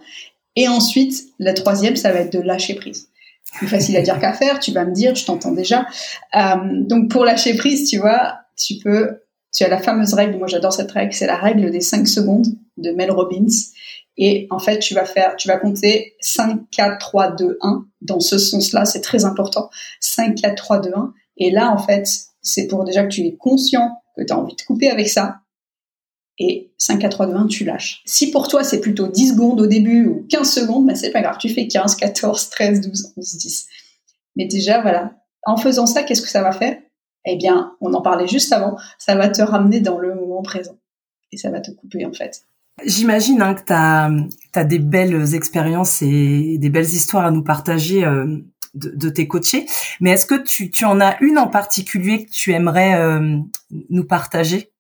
Et 0.56 0.68
ensuite, 0.68 1.24
la 1.38 1.52
troisième, 1.52 1.96
ça 1.96 2.12
va 2.12 2.20
être 2.20 2.32
de 2.32 2.40
lâcher 2.40 2.74
prise. 2.74 3.08
Plus 3.54 3.66
facile 3.66 3.96
à 3.96 4.02
dire 4.02 4.18
qu'à 4.18 4.32
faire, 4.32 4.58
tu 4.58 4.72
vas 4.72 4.84
me 4.84 4.92
dire, 4.92 5.14
je 5.14 5.24
t'entends 5.24 5.52
déjà. 5.52 5.86
Euh, 6.34 6.56
donc 6.72 7.10
pour 7.10 7.24
lâcher 7.24 7.56
prise, 7.56 7.88
tu 7.90 7.98
vois, 7.98 8.38
tu 8.56 8.76
peux, 8.82 9.20
tu 9.58 9.64
as 9.64 9.68
la 9.68 9.78
fameuse 9.78 10.14
règle, 10.14 10.38
moi 10.38 10.46
j'adore 10.46 10.72
cette 10.72 10.92
règle, 10.92 11.12
c'est 11.12 11.26
la 11.26 11.36
règle 11.36 11.72
des 11.72 11.80
5 11.80 12.06
secondes 12.06 12.46
de 12.76 12.92
Mel 12.92 13.10
Robbins. 13.10 13.48
Et 14.16 14.46
en 14.50 14.60
fait, 14.60 14.78
tu 14.78 14.94
vas 14.94 15.04
faire, 15.04 15.34
tu 15.34 15.48
vas 15.48 15.56
compter 15.56 16.14
5, 16.20 16.70
4, 16.70 16.98
3, 16.98 17.32
2, 17.32 17.58
1. 17.60 17.84
Dans 18.00 18.20
ce 18.20 18.38
sens-là, 18.38 18.84
c'est 18.84 19.00
très 19.00 19.24
important. 19.24 19.68
5, 19.98 20.36
4, 20.36 20.54
3, 20.54 20.80
2, 20.80 20.90
1. 20.94 21.12
Et 21.38 21.50
là, 21.50 21.72
en 21.72 21.78
fait, 21.78 22.06
c'est 22.40 22.68
pour 22.68 22.84
déjà 22.84 23.02
que 23.02 23.08
tu 23.08 23.22
es 23.22 23.36
conscient 23.36 23.90
que 24.16 24.22
tu 24.24 24.32
as 24.32 24.38
envie 24.38 24.54
de 24.54 24.62
couper 24.62 24.90
avec 24.90 25.08
ça. 25.08 25.40
Et 26.38 26.72
5 26.78 27.02
à 27.02 27.08
3 27.08 27.26
de 27.26 27.34
1, 27.34 27.46
tu 27.48 27.64
lâches. 27.64 28.02
Si 28.06 28.30
pour 28.30 28.46
toi 28.46 28.62
c'est 28.62 28.80
plutôt 28.80 29.08
10 29.08 29.30
secondes 29.30 29.60
au 29.60 29.66
début 29.66 30.06
ou 30.06 30.24
15 30.30 30.48
secondes, 30.48 30.86
ben 30.86 30.94
c'est 30.94 31.10
pas 31.10 31.20
grave, 31.20 31.36
tu 31.40 31.48
fais 31.48 31.66
15, 31.66 31.96
14, 31.96 32.50
13, 32.50 32.80
12, 32.80 33.12
11, 33.16 33.36
10. 33.38 33.66
Mais 34.36 34.46
déjà, 34.46 34.80
voilà, 34.80 35.16
en 35.44 35.56
faisant 35.56 35.86
ça, 35.86 36.04
qu'est-ce 36.04 36.22
que 36.22 36.28
ça 36.28 36.42
va 36.42 36.52
faire? 36.52 36.78
Eh 37.30 37.36
bien, 37.36 37.72
on 37.80 37.92
en 37.92 38.00
parlait 38.00 38.26
juste 38.26 38.52
avant, 38.52 38.76
ça 38.98 39.14
va 39.14 39.28
te 39.28 39.42
ramener 39.42 39.80
dans 39.80 39.98
le 39.98 40.14
moment 40.14 40.42
présent. 40.42 40.78
Et 41.30 41.36
ça 41.36 41.50
va 41.50 41.60
te 41.60 41.70
couper 41.70 42.06
en 42.06 42.12
fait. 42.12 42.42
J'imagine 42.84 43.42
hein, 43.42 43.54
que 43.54 43.64
tu 43.66 43.72
as, 44.58 44.64
des 44.64 44.78
belles 44.78 45.34
expériences 45.34 46.00
et 46.00 46.56
des 46.58 46.70
belles 46.70 46.86
histoires 46.86 47.26
à 47.26 47.30
nous 47.30 47.42
partager 47.42 48.04
euh, 48.04 48.38
de, 48.74 49.08
tes 49.10 49.28
coachés. 49.28 49.66
Mais 50.00 50.10
est-ce 50.10 50.26
que 50.26 50.42
tu, 50.42 50.70
tu 50.70 50.84
en 50.84 51.00
as 51.00 51.20
une 51.20 51.38
en 51.38 51.48
particulier 51.48 52.24
que 52.24 52.30
tu 52.30 52.52
aimerais 52.52 52.94
euh, 52.94 53.36
nous 53.90 54.04
partager? 54.04 54.72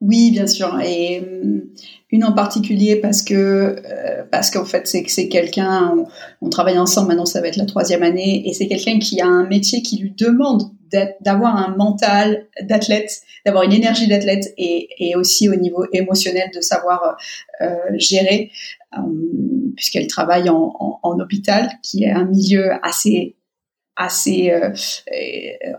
Oui, 0.00 0.30
bien 0.30 0.46
sûr. 0.46 0.78
Et 0.80 1.20
euh, 1.20 1.72
une 2.10 2.24
en 2.24 2.32
particulier 2.32 2.96
parce 2.96 3.22
que 3.22 3.34
euh, 3.34 4.24
parce 4.30 4.50
qu'en 4.50 4.64
fait 4.64 4.86
c'est 4.86 5.02
que 5.02 5.10
c'est 5.10 5.28
quelqu'un 5.28 6.06
on, 6.40 6.48
travaille 6.48 6.78
ensemble 6.78 7.08
maintenant 7.08 7.26
ça 7.26 7.40
va 7.40 7.48
être 7.48 7.56
la 7.56 7.66
troisième 7.66 8.02
année 8.02 8.48
et 8.48 8.52
c'est 8.52 8.68
quelqu'un 8.68 8.98
qui 8.98 9.20
a 9.20 9.26
un 9.26 9.46
métier 9.46 9.82
qui 9.82 9.98
lui 9.98 10.14
demande 10.16 10.70
d'avoir 11.20 11.56
un 11.56 11.76
mental 11.76 12.46
d'athlète 12.62 13.10
d'avoir 13.44 13.64
une 13.64 13.72
énergie 13.72 14.08
d'athlète 14.08 14.52
et, 14.56 14.88
et 14.98 15.16
aussi 15.16 15.48
au 15.48 15.54
niveau 15.54 15.84
émotionnel 15.92 16.50
de 16.54 16.60
savoir 16.60 17.16
gérer 17.94 18.50
puisqu'elle 19.76 20.06
travaille 20.06 20.48
en, 20.48 20.98
en, 21.02 21.20
hôpital, 21.20 21.70
qui 21.82 22.04
est 22.04 22.10
un 22.10 22.24
milieu 22.24 22.72
assez 22.84 23.36
assez 23.98 24.50
euh, 24.50 24.72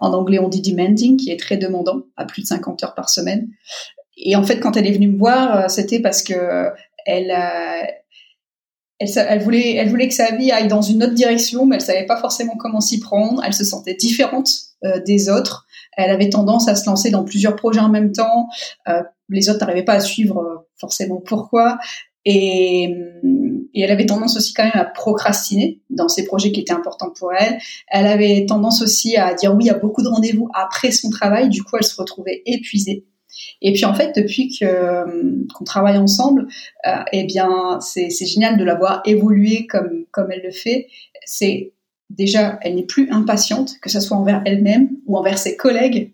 en 0.02 0.12
anglais 0.12 0.40
on 0.40 0.48
dit 0.48 0.64
demanding 0.64 1.18
qui 1.18 1.30
est 1.30 1.40
très 1.40 1.56
demandant 1.56 2.02
à 2.16 2.26
plus 2.26 2.42
de 2.42 2.48
50 2.48 2.84
heures 2.84 2.96
par 2.96 3.10
semaine. 3.10 3.50
Et 4.18 4.36
en 4.36 4.44
fait 4.44 4.60
quand 4.60 4.76
elle 4.76 4.88
est 4.88 4.92
venue 4.92 5.10
me 5.10 5.20
voir 5.20 5.56
euh, 5.56 5.68
c'était 5.68 6.00
parce 6.00 6.24
que 6.24 6.70
elle, 7.06 7.30
euh, 7.30 7.86
elle 9.00 9.10
elle 9.16 9.42
voulait 9.42 9.76
elle 9.76 9.90
voulait 9.90 10.08
que 10.08 10.14
sa 10.14 10.36
vie 10.36 10.52
aille 10.52 10.68
dans 10.68 10.82
une 10.82 11.04
autre 11.04 11.14
direction 11.14 11.66
mais 11.66 11.76
elle 11.76 11.82
savait 11.82 12.06
pas 12.06 12.18
forcément 12.18 12.56
comment 12.58 12.82
s'y 12.82 13.00
prendre 13.00 13.44
elle 13.44 13.54
se 13.54 13.64
sentait 13.64 13.96
différente 13.96 14.50
des 15.06 15.30
autres 15.30 15.68
elle 15.96 16.12
avait 16.12 16.30
tendance 16.30 16.68
à 16.68 16.76
se 16.76 16.88
lancer 16.88 17.10
dans 17.10 17.24
plusieurs 17.24 17.56
projets 17.56 17.80
en 17.80 17.90
même 17.90 18.12
temps 18.12 18.48
les 19.30 19.50
autres 19.50 19.60
n'arrivaient 19.60 19.84
pas 19.84 19.94
à 19.94 20.00
suivre 20.00 20.66
forcément 20.80 21.22
pourquoi 21.24 21.78
et, 22.30 22.94
et, 23.74 23.82
elle 23.82 23.92
avait 23.92 24.06
tendance 24.06 24.36
aussi 24.36 24.54
quand 24.54 24.66
même 24.66 24.74
à 24.76 24.84
procrastiner 24.84 25.80
dans 25.90 26.10
ses 26.10 26.26
projets 26.26 26.52
qui 26.52 26.60
étaient 26.60 26.74
importants 26.74 27.14
pour 27.18 27.32
elle. 27.32 27.58
Elle 27.88 28.06
avait 28.06 28.46
tendance 28.46 28.82
aussi 28.82 29.16
à 29.16 29.34
dire 29.34 29.56
oui 29.56 29.70
à 29.70 29.76
beaucoup 29.76 30.04
de 30.04 30.10
rendez-vous 30.10 30.50
après 30.54 30.92
son 30.92 31.10
travail. 31.10 31.48
Du 31.48 31.64
coup, 31.64 31.78
elle 31.78 31.86
se 31.86 31.96
retrouvait 31.96 32.42
épuisée. 32.46 33.06
Et 33.62 33.74
puis 33.74 33.86
en 33.86 33.94
fait, 33.94 34.16
depuis 34.16 34.56
que 34.58 35.46
qu'on 35.54 35.64
travaille 35.64 35.98
ensemble, 35.98 36.48
euh, 36.86 37.04
eh 37.12 37.24
bien, 37.26 37.80
c'est 37.82 38.10
génial 38.10 38.58
de 38.58 38.64
la 38.64 38.76
voir 38.76 39.02
évoluer 39.06 39.68
comme 39.68 40.06
comme 40.12 40.32
elle 40.32 40.44
le 40.44 40.52
fait. 40.52 40.88
C'est 41.26 41.74
déjà, 42.10 42.60
elle 42.62 42.76
n'est 42.76 42.86
plus 42.86 43.10
impatiente, 43.12 43.80
que 43.82 43.90
ce 43.90 44.00
soit 44.00 44.18
envers 44.18 44.42
elle-même 44.46 44.90
ou 45.06 45.18
envers 45.18 45.38
ses 45.38 45.56
collègues. 45.58 46.14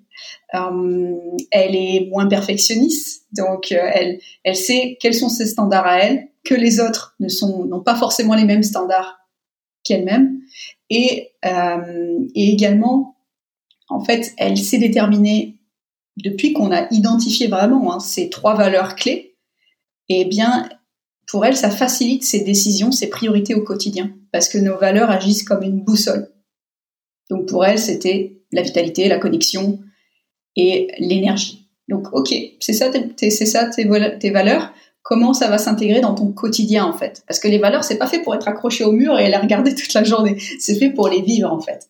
elle 0.54 1.76
est 1.76 2.08
moins 2.10 2.28
perfectionniste, 2.28 3.26
donc 3.32 3.72
elle, 3.72 4.20
elle 4.44 4.56
sait 4.56 4.98
quels 5.00 5.16
sont 5.16 5.30
ses 5.30 5.48
standards 5.48 5.88
à 5.88 6.00
elle, 6.00 6.28
que 6.44 6.56
les 6.56 6.80
autres 6.80 7.16
ne 7.20 7.30
sont 7.30 7.66
n'ont 7.66 7.82
pas 7.84 7.96
forcément 7.96 8.36
les 8.36 8.46
mêmes 8.46 8.64
standards 8.64 9.18
qu'elle-même, 9.84 10.40
et, 10.90 11.32
et 11.44 12.50
également, 12.52 13.16
en 13.90 14.04
fait, 14.04 14.34
elle 14.38 14.58
sait 14.58 14.78
déterminer 14.78 15.53
depuis 16.18 16.54
qu'on 16.54 16.72
a 16.72 16.88
identifié 16.92 17.48
vraiment 17.48 17.94
hein, 17.94 18.00
ces 18.00 18.30
trois 18.30 18.56
valeurs 18.56 18.96
clés, 18.96 19.36
eh 20.10 20.26
bien, 20.26 20.70
pour 21.28 21.46
elle, 21.46 21.56
ça 21.56 21.70
facilite 21.70 22.24
ses 22.24 22.42
décisions, 22.42 22.92
ses 22.92 23.10
priorités 23.10 23.56
au 23.56 23.64
quotidien, 23.64 24.14
parce 24.32 24.50
que 24.50 24.58
nos 24.58 24.78
valeurs 24.78 25.10
agissent 25.10 25.44
comme 25.44 25.64
une 25.64 25.82
boussole. 25.82 26.30
Donc 27.30 27.48
pour 27.48 27.66
elle, 27.66 27.80
c'était 27.80 28.42
la 28.52 28.62
vitalité, 28.62 29.08
la 29.08 29.18
connexion 29.18 29.80
et 30.56 30.90
l'énergie. 31.00 31.70
Donc 31.88 32.14
ok, 32.14 32.34
c'est 32.60 32.74
ça, 32.74 32.90
tes 32.90 34.30
valeurs. 34.30 34.74
Comment 35.02 35.34
ça 35.34 35.50
va 35.50 35.58
s'intégrer 35.58 36.00
dans 36.00 36.16
ton 36.16 36.32
quotidien 36.32 36.86
en 36.86 36.94
fait? 36.94 37.24
Parce 37.28 37.40
que 37.40 37.48
les 37.48 37.58
valeurs, 37.58 37.84
c'est 37.84 37.98
pas 37.98 38.08
fait 38.08 38.22
pour 38.22 38.36
être 38.36 38.48
accroché 38.48 38.86
au 38.86 38.94
mur 38.94 39.20
et 39.20 39.30
les 39.30 39.36
regarder 39.36 39.76
toute 39.76 39.94
la 39.94 40.04
journée. 40.04 40.38
C'est 40.60 40.76
fait 40.76 40.92
pour 40.92 41.10
les 41.10 41.22
vivre 41.22 41.52
en 41.52 41.60
fait. 41.60 41.90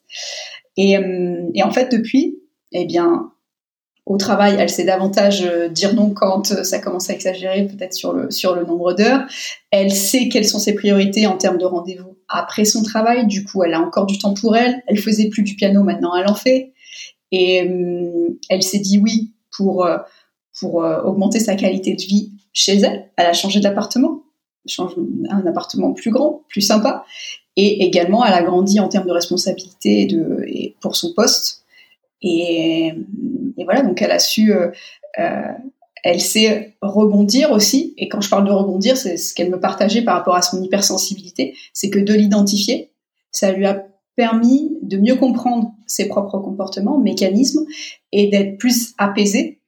Et, 0.77 0.97
euh, 0.97 1.49
et 1.53 1.61
en 1.61 1.71
fait, 1.71 1.91
depuis, 1.91 2.39
eh 2.71 2.85
bien, 2.85 3.32
au 4.05 4.17
travail, 4.17 4.55
elle 4.59 4.69
sait 4.69 4.83
davantage 4.83 5.43
euh, 5.43 5.69
dire 5.69 5.93
non 5.93 6.09
quand 6.09 6.51
euh, 6.51 6.63
ça 6.63 6.79
commence 6.79 7.09
à 7.09 7.13
exagérer, 7.13 7.65
peut-être 7.65 7.93
sur 7.93 8.11
le, 8.11 8.31
sur 8.31 8.53
le 8.53 8.65
nombre 8.65 8.93
d'heures. 8.93 9.25
Elle 9.71 9.91
sait 9.91 10.27
quelles 10.27 10.47
sont 10.47 10.59
ses 10.59 10.73
priorités 10.75 11.25
en 11.25 11.37
termes 11.37 11.57
de 11.57 11.65
rendez-vous 11.65 12.17
après 12.27 12.65
son 12.65 12.83
travail. 12.83 13.27
Du 13.27 13.45
coup, 13.45 13.63
elle 13.63 13.73
a 13.73 13.79
encore 13.79 14.05
du 14.05 14.17
temps 14.17 14.33
pour 14.33 14.57
elle. 14.57 14.83
Elle 14.87 14.97
faisait 14.97 15.29
plus 15.29 15.43
du 15.43 15.55
piano, 15.55 15.83
maintenant 15.83 16.15
elle 16.15 16.27
en 16.27 16.35
fait. 16.35 16.73
Et 17.31 17.63
euh, 17.63 18.37
elle 18.49 18.61
s'est 18.61 18.79
dit 18.79 18.97
oui 18.97 19.33
pour, 19.55 19.87
pour 20.59 20.75
augmenter 20.75 21.39
sa 21.39 21.55
qualité 21.55 21.95
de 21.95 22.01
vie 22.01 22.33
chez 22.51 22.77
elle. 22.77 23.09
Elle 23.15 23.27
a 23.27 23.33
changé 23.33 23.59
d'appartement, 23.59 24.23
change 24.67 24.93
un 25.29 25.45
appartement 25.45 25.93
plus 25.93 26.11
grand, 26.11 26.43
plus 26.49 26.61
sympa. 26.61 27.05
Et 27.55 27.85
également, 27.85 28.25
elle 28.25 28.33
a 28.33 28.41
grandi 28.41 28.79
en 28.79 28.89
termes 28.89 29.07
de 29.07 29.11
responsabilité 29.11 30.07
de, 30.07 30.43
et 30.47 30.75
pour 30.81 30.95
son 30.95 31.13
poste 31.13 31.62
et, 32.23 32.93
et, 33.57 33.63
voilà, 33.65 33.81
donc 33.81 34.01
elle 34.01 34.11
a 34.11 34.19
su, 34.19 34.53
euh, 34.53 34.71
euh, 35.19 35.51
elle 36.03 36.21
sait 36.21 36.75
rebondir 36.81 37.51
aussi. 37.51 37.93
Et 37.97 38.09
quand 38.09 38.21
je 38.21 38.29
parle 38.29 38.45
de 38.45 38.51
rebondir, 38.51 38.97
c'est 38.97 39.17
ce 39.17 39.33
qu'elle 39.33 39.49
me 39.49 39.59
partageait 39.59 40.01
par 40.01 40.15
rapport 40.15 40.35
à 40.35 40.41
son 40.41 40.61
hypersensibilité, 40.61 41.55
c'est 41.73 41.89
que 41.89 41.99
de 41.99 42.13
l'identifier, 42.13 42.91
ça 43.31 43.51
lui 43.51 43.65
a 43.65 43.85
permis 44.15 44.77
de 44.81 44.97
mieux 44.97 45.15
comprendre 45.15 45.73
ses 45.87 46.07
propres 46.07 46.39
comportements, 46.39 46.99
mécanismes, 46.99 47.65
et 48.11 48.27
d'être 48.27 48.57
plus 48.57 48.93
apaisée 48.97 49.61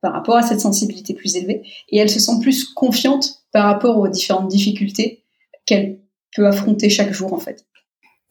par 0.00 0.12
rapport 0.12 0.36
à 0.36 0.42
cette 0.42 0.60
sensibilité 0.60 1.14
plus 1.14 1.36
élevée. 1.36 1.62
Et 1.90 1.98
elle 1.98 2.08
se 2.08 2.20
sent 2.20 2.40
plus 2.40 2.64
confiante 2.64 3.42
par 3.52 3.64
rapport 3.64 3.98
aux 3.98 4.08
différentes 4.08 4.48
difficultés 4.48 5.24
qu'elle 5.66 6.00
peut 6.34 6.46
affronter 6.46 6.88
chaque 6.88 7.12
jour, 7.12 7.32
en 7.34 7.38
fait. 7.38 7.66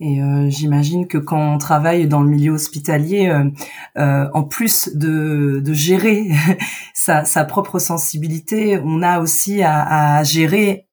Et 0.01 0.21
euh, 0.21 0.49
j'imagine 0.49 1.07
que 1.07 1.17
quand 1.17 1.55
on 1.55 1.57
travaille 1.57 2.07
dans 2.07 2.21
le 2.21 2.29
milieu 2.29 2.53
hospitalier, 2.53 3.27
euh, 3.27 3.49
euh, 3.97 4.29
en 4.33 4.43
plus 4.43 4.95
de, 4.95 5.61
de 5.63 5.73
gérer 5.73 6.29
sa, 6.93 7.25
sa, 7.25 7.43
propre 7.43 7.79
sensibilité, 7.79 8.79
on 8.81 9.01
a 9.01 9.19
aussi 9.19 9.61
à, 9.61 10.17
à, 10.17 10.23
gérer 10.23 10.87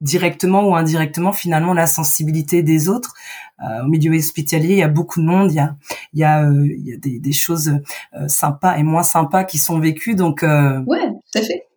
directement 0.00 0.64
ou 0.68 0.74
indirectement 0.74 1.32
finalement 1.32 1.72
la 1.72 1.86
sensibilité 1.86 2.64
des 2.64 2.88
autres. 2.88 3.14
au 3.60 3.86
milieu 3.86 4.12
hospitalier, 4.16 4.72
il 4.72 4.78
y 4.78 4.82
a 4.82 4.88
beaucoup 4.88 5.20
de 5.20 5.26
monde, 5.26 5.52
il 5.52 5.54
y 5.54 5.60
a, 5.60 5.76
il 6.12 6.18
y 6.18 6.24
a, 6.24 6.42
il 6.42 6.84
y 6.84 6.92
a 6.92 6.96
des, 6.96 7.20
des 7.20 7.32
choses 7.32 7.78
sympas 8.26 8.76
et 8.76 8.82
moins 8.82 9.04
sympas 9.04 9.44
qui 9.44 9.58
sont 9.58 9.78
vécues. 9.78 10.16
Donc, 10.16 10.42
ouais, 10.42 11.08
tout 11.32 11.38
à 11.38 11.42
fait. 11.42 11.68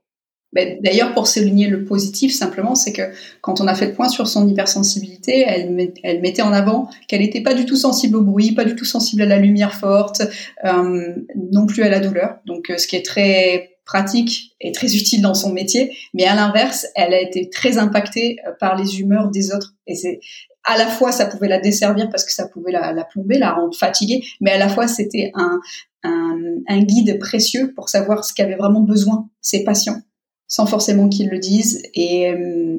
Ben, 0.55 0.79
d'ailleurs, 0.81 1.13
pour 1.13 1.27
souligner 1.27 1.67
le 1.67 1.83
positif, 1.83 2.33
simplement, 2.33 2.75
c'est 2.75 2.93
que 2.93 3.01
quand 3.41 3.59
on 3.59 3.67
a 3.67 3.75
fait 3.75 3.87
le 3.87 3.93
point 3.93 4.07
sur 4.07 4.25
son 4.25 4.47
hypersensibilité, 4.47 5.45
elle, 5.45 5.69
mettait 6.21 6.41
en 6.41 6.53
avant 6.53 6.89
qu'elle 7.09 7.19
n'était 7.19 7.41
pas 7.41 7.53
du 7.53 7.65
tout 7.65 7.75
sensible 7.75 8.15
au 8.15 8.21
bruit, 8.21 8.53
pas 8.53 8.63
du 8.63 8.73
tout 8.73 8.85
sensible 8.85 9.21
à 9.23 9.25
la 9.25 9.37
lumière 9.37 9.75
forte, 9.75 10.21
euh, 10.63 11.13
non 11.51 11.65
plus 11.65 11.83
à 11.83 11.89
la 11.89 11.99
douleur. 11.99 12.37
Donc, 12.45 12.69
euh, 12.69 12.77
ce 12.77 12.87
qui 12.87 12.95
est 12.95 13.05
très 13.05 13.71
pratique 13.83 14.55
et 14.61 14.71
très 14.71 14.95
utile 14.95 15.21
dans 15.21 15.33
son 15.33 15.51
métier. 15.51 15.95
Mais 16.13 16.23
à 16.23 16.35
l'inverse, 16.35 16.87
elle 16.95 17.13
a 17.13 17.19
été 17.19 17.49
très 17.49 17.77
impactée 17.77 18.37
euh, 18.47 18.51
par 18.57 18.77
les 18.77 19.01
humeurs 19.01 19.29
des 19.29 19.53
autres. 19.53 19.73
Et 19.87 19.95
c'est 19.95 20.21
à 20.63 20.77
la 20.77 20.87
fois, 20.87 21.11
ça 21.11 21.25
pouvait 21.25 21.49
la 21.49 21.59
desservir 21.59 22.09
parce 22.09 22.23
que 22.23 22.31
ça 22.31 22.47
pouvait 22.47 22.71
la, 22.71 22.93
la 22.93 23.03
plomber, 23.03 23.37
la 23.37 23.51
rendre 23.51 23.75
fatiguée, 23.75 24.23
mais 24.39 24.51
à 24.51 24.57
la 24.57 24.69
fois, 24.69 24.87
c'était 24.87 25.31
un, 25.35 25.59
un, 26.03 26.39
un 26.67 26.79
guide 26.79 27.19
précieux 27.19 27.73
pour 27.75 27.89
savoir 27.89 28.23
ce 28.23 28.33
qu'avaient 28.33 28.55
vraiment 28.55 28.81
besoin 28.81 29.29
ses 29.41 29.65
patients 29.65 30.01
sans 30.47 30.65
forcément 30.65 31.09
qu'ils 31.09 31.29
le 31.29 31.39
disent. 31.39 31.81
Et, 31.93 32.29
euh, 32.29 32.77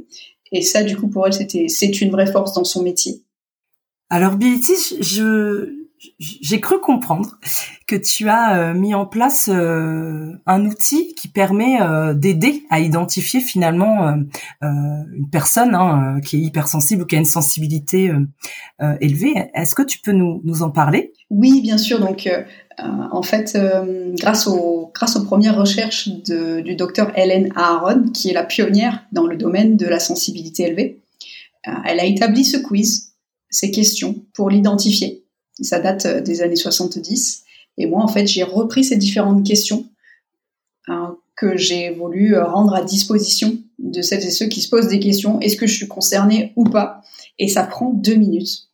et 0.52 0.62
ça, 0.62 0.82
du 0.82 0.96
coup, 0.96 1.08
pour 1.08 1.26
elle, 1.26 1.32
c'était, 1.32 1.68
c'est 1.68 2.00
une 2.00 2.10
vraie 2.10 2.30
force 2.30 2.52
dans 2.52 2.64
son 2.64 2.82
métier. 2.82 3.22
Alors, 4.08 4.36
Bility, 4.36 4.74
je, 5.00 5.72
j'ai 6.18 6.60
cru 6.60 6.80
comprendre 6.80 7.40
que 7.88 7.96
tu 7.96 8.28
as 8.28 8.58
euh, 8.58 8.74
mis 8.74 8.94
en 8.94 9.04
place 9.04 9.48
euh, 9.52 10.32
un 10.46 10.64
outil 10.64 11.14
qui 11.16 11.26
permet 11.26 11.78
d'aider 12.14 12.62
à 12.70 12.78
identifier 12.78 13.40
finalement 13.40 14.16
une 14.62 15.30
personne 15.32 15.74
hein, 15.74 16.20
qui 16.24 16.36
est 16.36 16.40
hypersensible 16.40 17.02
ou 17.02 17.06
qui 17.06 17.16
a 17.16 17.18
une 17.18 17.24
sensibilité 17.24 18.12
élevée. 19.00 19.50
Est-ce 19.54 19.74
que 19.74 19.82
tu 19.82 19.98
peux 19.98 20.12
nous, 20.12 20.40
nous 20.44 20.62
en 20.62 20.70
parler? 20.70 21.12
Oui, 21.30 21.60
bien 21.62 21.78
sûr. 21.78 21.98
Donc, 21.98 22.28
en 22.78 23.22
fait, 23.22 23.54
euh, 23.56 24.12
grâce, 24.14 24.46
aux, 24.46 24.92
premières 25.24 25.56
recherches 25.56 26.08
du 26.08 26.76
docteur 26.76 27.16
Hélène 27.18 27.52
Aaron, 27.56 28.10
qui 28.12 28.28
est 28.30 28.34
la 28.34 28.44
pionnière 28.44 29.04
dans 29.12 29.26
le 29.26 29.36
domaine 29.36 29.76
de 29.76 29.86
la 29.86 29.98
sensibilité 29.98 30.64
élevée, 30.64 31.00
euh, 31.66 31.72
elle 31.86 32.00
a 32.00 32.04
établi 32.04 32.44
ce 32.44 32.58
quiz, 32.58 33.12
ces 33.48 33.70
questions, 33.70 34.16
pour 34.34 34.50
l'identifier. 34.50 35.24
Ça 35.60 35.80
date 35.80 36.06
des 36.22 36.42
années 36.42 36.56
70. 36.56 37.44
Et 37.78 37.86
moi, 37.86 38.02
en 38.02 38.08
fait, 38.08 38.26
j'ai 38.26 38.42
repris 38.42 38.84
ces 38.84 38.96
différentes 38.96 39.46
questions 39.46 39.86
que 41.36 41.56
j'ai 41.56 41.90
voulu 41.90 42.38
rendre 42.38 42.74
à 42.74 42.82
disposition 42.82 43.58
de 43.78 44.00
celles 44.00 44.24
et 44.24 44.30
ceux 44.30 44.46
qui 44.46 44.62
se 44.62 44.70
posent 44.70 44.88
des 44.88 45.00
questions. 45.00 45.38
Est-ce 45.40 45.56
que 45.56 45.66
je 45.66 45.74
suis 45.74 45.88
concernée 45.88 46.52
ou 46.56 46.64
pas? 46.64 47.02
Et 47.38 47.48
ça 47.48 47.64
prend 47.64 47.92
deux 47.92 48.14
minutes. 48.14 48.68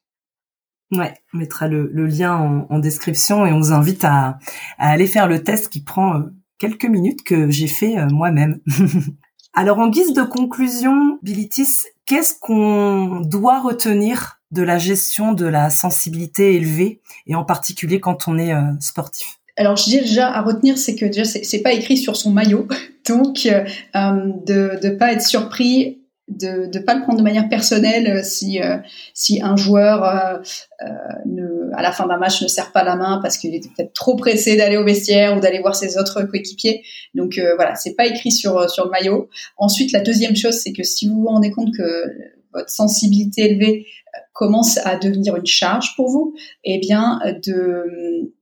Ouais, 0.92 1.14
on 1.32 1.38
mettra 1.38 1.68
le, 1.68 1.88
lien 2.06 2.66
en, 2.68 2.78
description 2.78 3.46
et 3.46 3.52
on 3.52 3.58
vous 3.58 3.72
invite 3.72 4.04
à, 4.04 4.38
aller 4.78 5.06
faire 5.06 5.26
le 5.26 5.42
test 5.42 5.70
qui 5.70 5.80
prend 5.80 6.16
euh, 6.16 6.20
quelques 6.58 6.84
minutes 6.84 7.24
que 7.24 7.50
j'ai 7.50 7.66
fait 7.66 7.98
euh, 7.98 8.06
moi-même. 8.08 8.60
Alors 9.54 9.78
en 9.78 9.88
guise 9.88 10.12
de 10.12 10.22
conclusion, 10.22 11.18
Bilitis, 11.22 11.86
qu'est-ce 12.04 12.34
qu'on 12.38 13.20
doit 13.20 13.60
retenir 13.60 14.40
de 14.50 14.62
la 14.62 14.76
gestion 14.76 15.32
de 15.32 15.46
la 15.46 15.70
sensibilité 15.70 16.56
élevée 16.56 17.00
et 17.26 17.34
en 17.34 17.44
particulier 17.44 17.98
quand 17.98 18.28
on 18.28 18.38
est 18.38 18.52
euh, 18.52 18.60
sportif? 18.80 19.38
Alors, 19.58 19.76
je 19.76 19.84
dis 19.84 20.00
déjà 20.00 20.28
à 20.28 20.40
retenir, 20.40 20.78
c'est 20.78 20.94
que 20.94 21.04
déjà, 21.04 21.24
c'est 21.24 21.62
pas 21.62 21.72
écrit 21.72 21.98
sur 21.98 22.16
son 22.16 22.32
maillot, 22.32 22.68
donc 23.08 23.44
de 23.44 24.86
ne 24.86 24.90
pas 24.96 25.12
être 25.12 25.22
surpris 25.22 26.01
de 26.38 26.70
ne 26.72 26.84
pas 26.84 26.94
le 26.94 27.02
prendre 27.02 27.18
de 27.18 27.24
manière 27.24 27.48
personnelle 27.48 28.06
euh, 28.08 28.22
si 28.22 28.60
euh, 28.60 28.78
si 29.14 29.42
un 29.42 29.56
joueur 29.56 30.04
euh, 30.04 30.86
ne, 31.26 31.74
à 31.74 31.82
la 31.82 31.92
fin 31.92 32.06
d'un 32.06 32.18
match 32.18 32.42
ne 32.42 32.48
serre 32.48 32.72
pas 32.72 32.84
la 32.84 32.96
main 32.96 33.20
parce 33.22 33.38
qu'il 33.38 33.54
était 33.54 33.68
peut-être 33.76 33.92
trop 33.92 34.16
pressé 34.16 34.56
d'aller 34.56 34.76
au 34.76 34.84
vestiaire 34.84 35.36
ou 35.36 35.40
d'aller 35.40 35.60
voir 35.60 35.74
ses 35.74 35.98
autres 35.98 36.22
coéquipiers. 36.22 36.82
Donc 37.14 37.40
voilà, 37.56 37.74
c'est 37.74 37.94
pas 37.94 38.06
écrit 38.06 38.32
sur 38.32 38.68
sur 38.70 38.84
le 38.84 38.90
maillot. 38.90 39.28
Ensuite, 39.56 39.92
la 39.92 40.00
deuxième 40.00 40.36
chose, 40.36 40.54
c'est 40.54 40.72
que 40.72 40.82
si 40.82 41.08
vous 41.08 41.20
vous 41.20 41.28
rendez 41.28 41.50
compte 41.50 41.74
que 41.76 42.04
votre 42.52 42.70
sensibilité 42.70 43.50
élevée 43.50 43.86
commence 44.32 44.78
à 44.78 44.96
devenir 44.96 45.36
une 45.36 45.46
charge 45.46 45.94
pour 45.96 46.08
vous, 46.08 46.34
eh 46.64 46.78
bien 46.78 47.20
de 47.44 48.32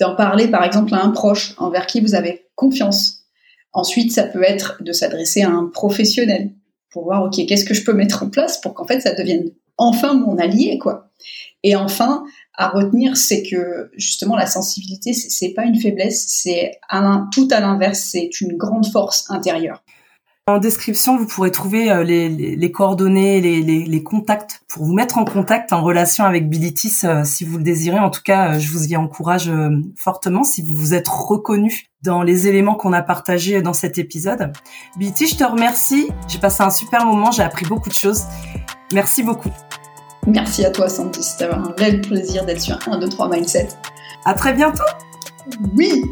d'en 0.00 0.16
parler 0.16 0.48
par 0.48 0.64
exemple 0.64 0.94
à 0.94 1.02
un 1.02 1.10
proche 1.10 1.54
envers 1.58 1.86
qui 1.86 2.00
vous 2.00 2.14
avez 2.14 2.46
confiance. 2.54 3.20
Ensuite, 3.72 4.12
ça 4.12 4.24
peut 4.24 4.42
être 4.42 4.82
de 4.82 4.92
s'adresser 4.92 5.42
à 5.42 5.50
un 5.50 5.66
professionnel 5.66 6.50
pour 6.90 7.04
voir, 7.04 7.24
OK, 7.24 7.34
qu'est-ce 7.46 7.64
que 7.64 7.74
je 7.74 7.84
peux 7.84 7.92
mettre 7.92 8.22
en 8.22 8.30
place 8.30 8.60
pour 8.60 8.74
qu'en 8.74 8.86
fait, 8.86 9.00
ça 9.00 9.14
devienne 9.14 9.50
enfin 9.76 10.14
mon 10.14 10.36
allié, 10.38 10.78
quoi. 10.78 11.10
Et 11.62 11.76
enfin, 11.76 12.24
à 12.54 12.68
retenir, 12.68 13.16
c'est 13.16 13.42
que 13.42 13.90
justement, 13.96 14.36
la 14.36 14.46
sensibilité, 14.46 15.12
c'est 15.12 15.50
pas 15.50 15.64
une 15.64 15.78
faiblesse, 15.78 16.26
c'est 16.28 16.78
tout 17.32 17.48
à 17.50 17.60
l'inverse, 17.60 18.00
c'est 18.10 18.40
une 18.40 18.56
grande 18.56 18.86
force 18.86 19.30
intérieure. 19.30 19.82
En 20.50 20.58
description, 20.58 21.16
vous 21.16 21.26
pourrez 21.26 21.52
trouver 21.52 21.92
euh, 21.92 22.02
les, 22.02 22.72
coordonnées, 22.72 23.40
les, 23.40 24.02
contacts 24.02 24.62
pour 24.68 24.84
vous 24.84 24.92
mettre 24.92 25.18
en 25.18 25.24
contact, 25.24 25.72
en 25.72 25.82
relation 25.82 26.24
avec 26.24 26.48
Bilitis 26.48 27.02
euh, 27.04 27.22
si 27.24 27.44
vous 27.44 27.58
le 27.58 27.62
désirez. 27.62 28.00
En 28.00 28.10
tout 28.10 28.22
cas, 28.24 28.54
euh, 28.54 28.58
je 28.58 28.70
vous 28.72 28.86
y 28.86 28.96
encourage 28.96 29.50
fortement 29.96 30.42
si 30.42 30.62
vous 30.62 30.74
vous 30.74 30.94
êtes 30.94 31.06
reconnu 31.06 31.86
dans 32.02 32.22
les 32.22 32.48
éléments 32.48 32.74
qu'on 32.74 32.92
a 32.92 33.02
partagés 33.02 33.62
dans 33.62 33.72
cet 33.72 33.98
épisode. 33.98 34.52
Bilitis, 34.96 35.28
je 35.28 35.36
te 35.36 35.44
remercie. 35.44 36.08
J'ai 36.26 36.38
passé 36.38 36.62
un 36.62 36.70
super 36.70 37.06
moment, 37.06 37.30
j'ai 37.30 37.42
appris 37.42 37.66
beaucoup 37.66 37.88
de 37.88 37.94
choses. 37.94 38.24
Merci 38.92 39.22
beaucoup. 39.22 39.50
Merci 40.26 40.64
à 40.64 40.70
toi, 40.70 40.88
Sandy. 40.88 41.22
C'était 41.22 41.46
un 41.46 41.74
réel 41.78 42.00
plaisir 42.00 42.44
d'être 42.44 42.60
sur 42.60 42.76
1, 42.86 42.98
2, 42.98 43.08
3 43.08 43.28
Mindset. 43.28 43.68
À 44.24 44.34
très 44.34 44.52
bientôt. 44.52 44.82
Oui 45.76 46.02